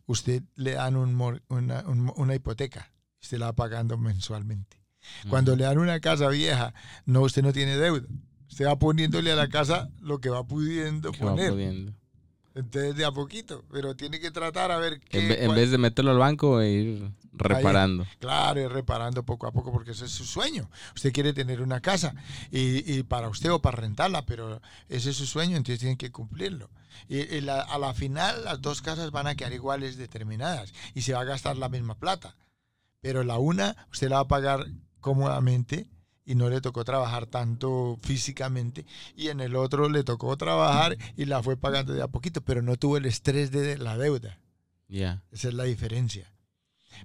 [0.07, 4.83] usted le dan un una, hipoteca, usted la va pagando mensualmente.
[5.31, 6.75] Cuando le dan una casa vieja,
[7.07, 8.07] no, usted no tiene deuda.
[8.51, 11.95] Usted va poniéndole a la casa lo que va pudiendo poner.
[12.55, 15.45] Entonces, de a poquito, pero tiene que tratar a ver qué.
[15.45, 18.07] En, vez de meterlo al banco e ir reparando.
[18.19, 20.69] claro, ir reparando poco a poco, porque ese es su sueño.
[20.95, 22.15] Usted quiere tener una casa
[22.51, 26.71] y, para usted o para rentarla, pero ese es su sueño, entonces tiene que cumplirlo.
[27.09, 31.21] Y, a la final, las dos casas van a quedar iguales determinadas y se va
[31.21, 32.37] a gastar la misma plata.
[33.01, 34.67] Pero la una, usted la va a pagar
[35.01, 35.89] cómodamente
[36.29, 38.85] y no le tocó trabajar tanto físicamente
[39.17, 42.61] y en el otro le tocó trabajar y la fue pagando de a poquito, pero
[42.61, 44.39] no tuvo el estrés de la deuda.
[44.89, 45.23] Ya.
[45.33, 46.31] Esa es la diferencia.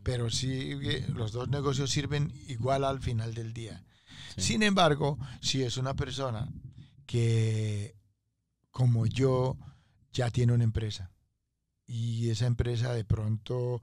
[0.04, 0.74] Pero sí,
[1.16, 3.86] los dos negocios sirven igual al final del día.
[4.36, 6.50] Sin embargo, si es una persona
[7.06, 7.96] que,
[8.72, 9.56] como yo,
[10.12, 11.14] ya tiene una empresa
[11.86, 13.82] y esa empresa de pronto,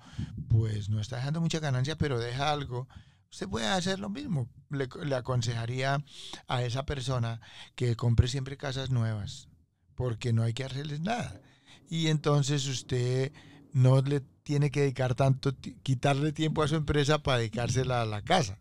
[0.49, 2.89] pues no está dejando mucha ganancia, pero deja algo,
[3.31, 4.49] usted puede hacer lo mismo.
[4.71, 6.05] Le, aconsejaría
[6.47, 7.41] a esa persona
[7.75, 9.49] que compre siempre casas nuevas,
[9.95, 11.41] porque no hay que hacerles nada.
[11.89, 13.33] Y entonces usted
[13.73, 18.23] no le tiene que dedicar tanto, quitarle tiempo a su empresa para dedicársela a la
[18.23, 18.59] casa.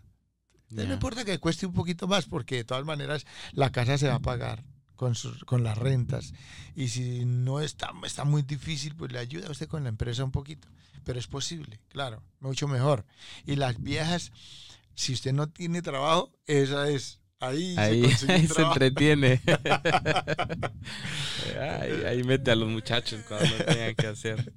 [0.70, 4.16] No importa que cueste un poquito más, porque de todas maneras la casa se va
[4.16, 4.64] a pagar
[4.96, 5.14] con,
[5.46, 6.34] con las rentas.
[6.76, 10.24] Y si no está, está muy difícil, pues le ayuda a usted con la empresa
[10.24, 10.68] un poquito
[11.04, 13.06] pero es posible, claro, mucho mejor.
[13.46, 14.32] Y las viejas,
[14.96, 17.20] si usted no tiene trabajo, esa es.
[17.42, 17.74] Ahí,
[18.18, 19.42] se, se entretiene.
[22.06, 24.54] ahí, mete a los muchachos cuando no tengan que hacer.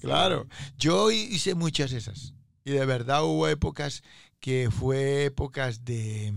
[0.00, 2.34] Claro, yo hice muchas esas.
[2.64, 4.02] Y de verdad hubo épocas
[4.40, 6.34] que fue épocas de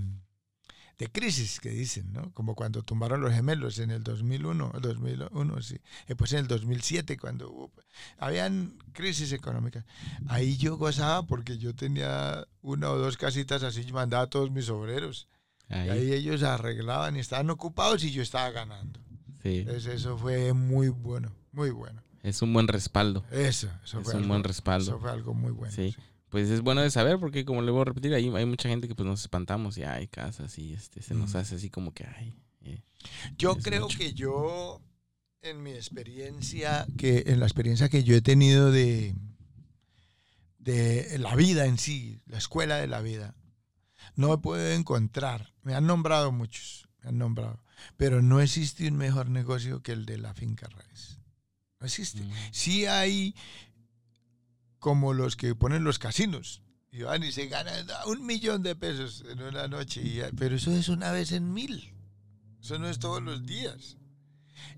[0.98, 2.32] de crisis que dicen, ¿no?
[2.34, 5.80] Como cuando tumbaron los gemelos en el 2001, el 2001 sí.
[6.08, 7.72] Después en el 2007 cuando hubo,
[8.18, 9.86] habían crisis económicas.
[10.28, 14.70] Ahí yo gozaba porque yo tenía una o dos casitas así, mandaba a todos mis
[14.70, 15.28] obreros.
[15.68, 15.90] Ahí.
[15.90, 19.00] ahí ellos arreglaban y estaban ocupados y yo estaba ganando.
[19.44, 19.60] Sí.
[19.60, 22.04] Entonces eso fue muy bueno, muy bueno.
[22.24, 23.24] Es un buen respaldo.
[23.32, 24.92] Eso, eso es un buen respaldo.
[24.92, 25.74] Eso fue algo muy bueno.
[25.74, 25.96] sí
[26.36, 28.90] pues es bueno de saber porque como le voy a repetir, hay, hay mucha gente
[28.90, 32.06] que pues nos espantamos y hay casas y este, se nos hace así como que
[32.06, 32.36] hay.
[32.66, 32.82] Eh,
[33.38, 34.82] yo creo que yo,
[35.42, 39.16] en mi experiencia, que en la experiencia que yo he tenido de,
[40.58, 43.34] de la vida en sí, la escuela de la vida,
[44.18, 47.64] no he podido encontrar, me han nombrado muchos, me han nombrado,
[47.96, 51.18] pero no existe un mejor negocio que el de la finca raíz.
[51.80, 52.20] No existe.
[52.20, 52.32] Mm.
[52.52, 53.36] Sí hay
[54.86, 56.62] como los que ponen los casinos.
[56.92, 60.30] Y van y se ganan un millón de pesos en una noche.
[60.38, 61.92] pero eso es una vez en mil.
[62.62, 63.98] Eso no es todos los días.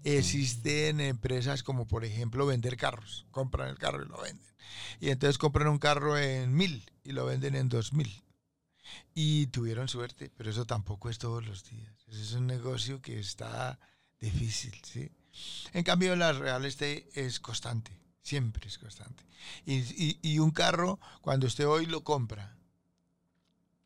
[0.06, 3.26] Existen empresas como, por ejemplo, vender carros.
[3.32, 4.48] Compran el carro y lo venden.
[5.02, 8.24] Y entonces compran un carro en mil y lo venden en dos mil.
[9.14, 12.08] Y tuvieron suerte, pero eso tampoco es todos los días.
[12.08, 13.78] Es un negocio que está
[14.22, 15.12] difícil, ¿sí?
[15.74, 18.07] En cambio, la real estate es constante.
[18.28, 19.24] Siempre es constante.
[19.66, 22.58] Y, un carro, cuando usted hoy lo compra,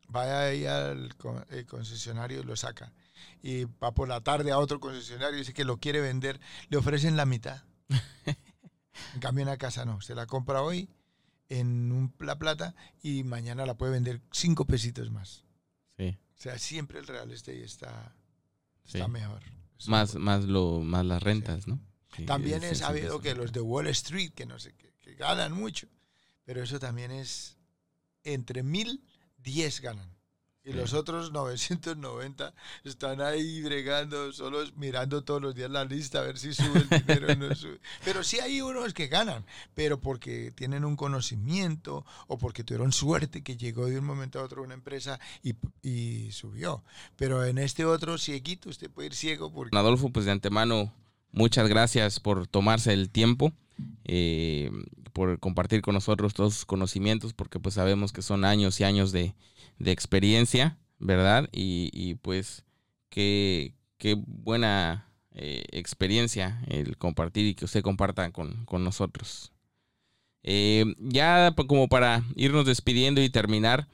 [0.08, 1.14] vaya ahí al
[1.68, 2.92] concesionario y lo saca.
[3.40, 6.40] Y va por la tarde a otro concesionario y dice que lo quiere vender,
[6.70, 7.62] le ofrecen la mitad.
[9.14, 9.94] en cambio, en la casa no.
[9.94, 10.88] Usted la compra hoy
[11.48, 15.44] en un, la plata y mañana la puede vender cinco pesitos más.
[15.96, 16.18] Sí.
[16.36, 18.12] O sea, siempre el real estate está,
[18.84, 19.40] está mejor.
[19.86, 21.78] más, más, lo, más las rentas, ¿no?
[22.26, 25.88] También he sabido que los de Wall Street, que no sé, que, que ganan mucho,
[26.44, 27.56] pero eso también es
[28.24, 29.04] entre mil,
[29.38, 30.12] diez ganan.
[30.64, 32.54] Y los otros 990
[32.84, 36.88] están ahí bregando, solos mirando todos los días la lista a ver si sube el
[36.88, 37.80] dinero o no sube.
[38.04, 39.44] Pero sí hay unos que ganan,
[39.74, 44.44] pero porque tienen un conocimiento o porque tuvieron suerte que llegó de un momento a
[44.44, 46.84] otro una empresa y, y subió.
[47.16, 49.76] Pero en este otro cieguito usted puede ir ciego porque...
[49.76, 50.94] Adolfo, pues de antemano
[51.32, 53.52] muchas gracias por tomarse el tiempo,
[54.04, 54.70] eh,
[55.12, 59.12] por compartir con nosotros todos sus conocimientos, porque pues sabemos que son años y años
[59.12, 59.34] de,
[59.84, 61.48] experiencia, ¿verdad?
[61.52, 62.64] Y, pues
[63.08, 69.52] qué, qué buena eh, experiencia el compartir y que usted comparta con, nosotros.
[70.44, 73.88] Eh, ya como para irnos despidiendo y terminar,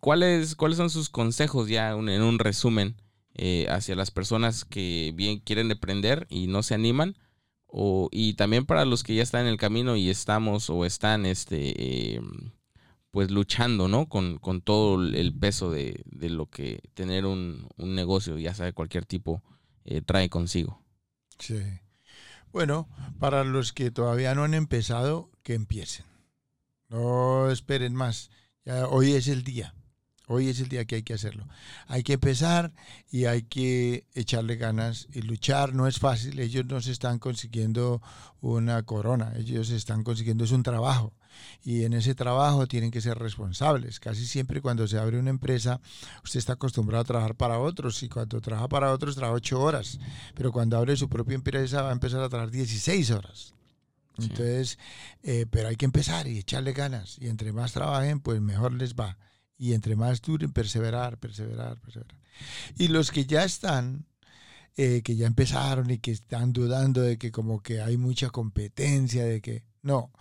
[0.00, 2.96] ¿cuáles, ¿cuáles son sus consejos ya en un resumen?
[3.40, 7.16] Eh, hacia las personas que bien quieren emprender y no se animan.
[7.68, 11.24] O, y también para los que ya están en el camino y estamos o están
[11.24, 12.50] este, em,
[13.12, 14.08] pues luchando ¿no?
[14.08, 19.42] con, todo el peso de, lo que tener un, negocio, ya sea de cualquier tipo,
[19.84, 20.82] eh, trae consigo.
[21.38, 21.62] Sí.
[22.50, 22.88] Bueno,
[23.20, 26.06] para los que todavía no han empezado, que empiecen.
[26.88, 28.30] No esperen más.
[28.64, 29.74] Ya hoy es el día.
[30.30, 31.48] Hoy es el día que hay que hacerlo.
[31.86, 32.70] Hay que empezar
[33.10, 35.74] y hay que echarle ganas y luchar.
[35.74, 36.38] No es fácil.
[36.38, 38.02] Ellos no se están consiguiendo
[38.42, 39.32] una corona.
[39.36, 41.14] Ellos están consiguiendo es un trabajo.
[41.64, 44.00] Y en ese trabajo tienen que ser responsables.
[44.00, 45.80] Casi siempre cuando se abre una empresa,
[46.22, 48.02] usted está acostumbrado a trabajar para otros.
[48.02, 49.98] Y cuando trabaja para otros, trabaja ocho horas.
[50.34, 53.54] Pero cuando abre su propia empresa, va a empezar a trabajar 16 horas.
[54.18, 54.78] Entonces,
[55.22, 57.16] eh, pero hay que empezar y echarle ganas.
[57.18, 59.16] Y entre más trabajen, pues mejor les va
[59.58, 62.16] y entre más duren, perseverar, perseverar, perseverar.
[62.78, 64.06] Y los que ya están,
[64.76, 69.24] eh, que ya empezaron y que están dudando de que como que hay mucha competencia,
[69.24, 70.12] de que no,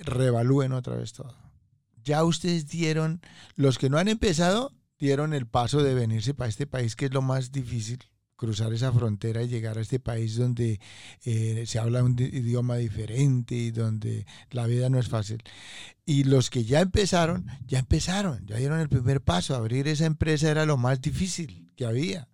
[0.00, 1.36] revalúen otra vez todo.
[2.02, 3.20] Ya ustedes dieron,
[3.56, 7.12] los que no han empezado, dieron el paso de venirse para este país, que es
[7.12, 7.98] lo más difícil,
[8.40, 10.80] cruzar esa frontera y llegar a este país donde
[11.26, 15.42] eh, se habla un idioma diferente y donde la vida no es fácil.
[16.06, 19.54] Y los que ya empezaron, ya empezaron, ya dieron el primer paso.
[19.54, 22.28] Abrir esa empresa era lo más difícil que había.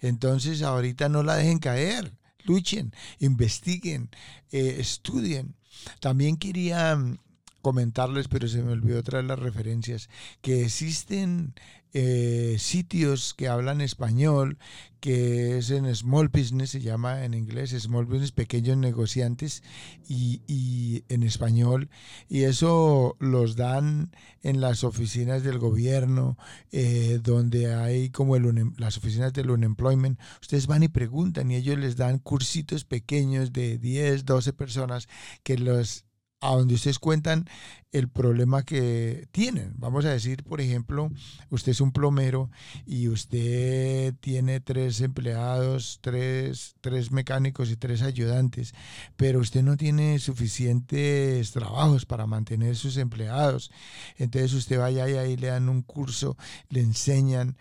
[0.00, 4.08] Entonces ahorita no la dejen caer, luchen, investiguen,
[4.52, 5.54] eh, estudien.
[6.00, 7.18] También quería mm,
[7.62, 10.10] comentarles, pero se me olvidó traer las referencias,
[10.42, 11.54] que existen
[11.94, 14.56] eh, sitios que hablan español,
[15.00, 19.62] que es en Small Business, se llama en inglés Small Business, pequeños negociantes,
[20.08, 21.90] y, en español,
[22.28, 24.10] y eso los dan
[24.42, 26.38] en las oficinas del gobierno,
[26.70, 31.78] eh, donde hay como el, las oficinas del unemployment, ustedes van y preguntan y ellos
[31.78, 35.08] les dan cursitos pequeños de 10, 12 personas
[35.42, 36.06] que los
[36.42, 37.46] a donde ustedes cuentan
[37.92, 39.74] el problema que tienen.
[39.76, 41.10] Vamos a decir, por ejemplo,
[41.50, 42.50] usted es un plomero
[42.84, 48.74] y usted tiene tres empleados, tres, tres mecánicos y tres ayudantes,
[49.16, 53.70] pero usted no tiene suficientes trabajos para mantener sus empleados.
[54.16, 56.36] Entonces usted vaya y ahí le dan un curso,
[56.70, 57.56] le enseñan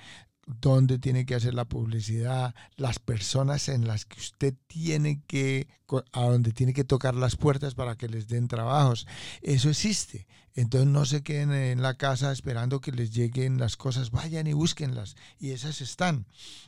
[0.60, 5.68] dónde tiene que hacer la publicidad, las personas en las que usted tiene que,
[6.12, 9.08] a donde tiene que tocar las puertas para que les den trabajos.
[9.42, 10.28] Eso existe.
[10.54, 14.54] Entonces no se queden en la casa esperando que les lleguen las cosas, vayan y
[14.54, 15.16] búsquenlas.
[15.40, 16.26] Y esas están.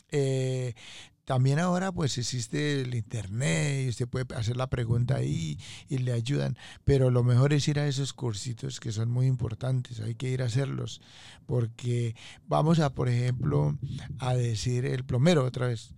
[0.10, 0.74] Eh,
[1.26, 5.58] también ahora pues existe el internet y usted puede hacer la pregunta ahí
[5.88, 10.02] y le ayudan, pero lo mejor es ir a esos cursitos que son muy importantes,
[10.02, 11.02] hay que ir a hacerlos,
[11.46, 12.16] porque
[12.46, 13.78] vamos a, por ejemplo,
[14.20, 15.94] a decir el plomero otra vez,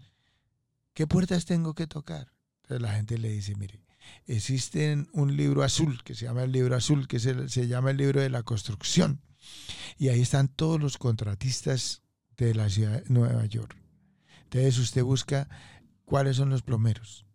[0.93, 2.31] ¿qué puertas tengo que tocar?
[2.61, 3.81] Entonces la gente le dice, mire,
[4.27, 7.97] existe un libro azul que se llama el libro azul, que se, se llama el
[7.97, 9.21] libro de la construcción,
[9.97, 12.03] y ahí están todos los contratistas
[12.37, 13.84] de la ciudad de Nueva York
[14.45, 15.49] entonces usted busca
[16.05, 17.25] cuáles son los plomeros,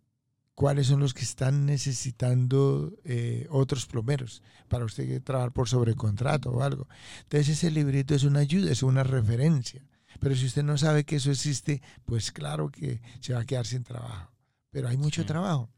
[0.55, 6.63] cuáles son los que están necesitando eh, otros plomeros para usted trabajar por sobrecontrato o
[6.63, 6.87] algo.
[7.23, 9.85] Entonces ese librito es una ayuda, es una referencia.
[10.19, 13.65] Pero si usted no sabe que eso existe, pues claro que se va a quedar
[13.65, 14.31] sin trabajo.
[14.69, 15.69] Pero hay mucho trabajo.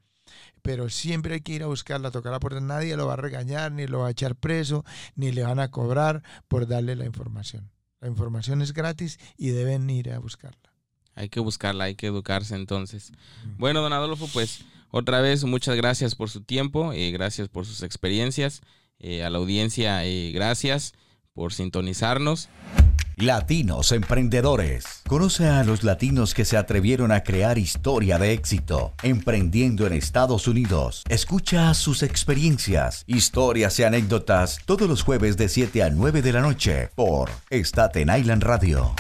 [0.62, 2.60] Pero siempre hay que ir a buscarla, a tocar la puerta.
[2.60, 5.72] Nadie lo va a regañar, ni lo va a echar preso, ni le van a
[5.72, 7.72] cobrar por darle la información.
[8.00, 10.73] La información es gratis y deben ir a buscarla.
[11.16, 13.12] Hay que buscarla, hay que educarse entonces.
[13.58, 17.84] Bueno, don Adolfo, pues otra vez muchas gracias por su tiempo, eh, gracias por sus
[17.84, 18.62] experiencias.
[19.00, 20.94] Eh, a la audiencia, eh, gracias
[21.34, 22.50] por sintonizarnos.
[23.18, 25.02] Latinos Emprendedores.
[25.08, 30.48] Conoce a los latinos que se atrevieron a crear historia de éxito, emprendiendo en Estados
[30.48, 31.04] Unidos.
[31.10, 36.42] Escucha sus experiencias, historias y anécdotas todos los jueves de 7 a 9 de la
[36.42, 38.96] noche por Staten Island Radio.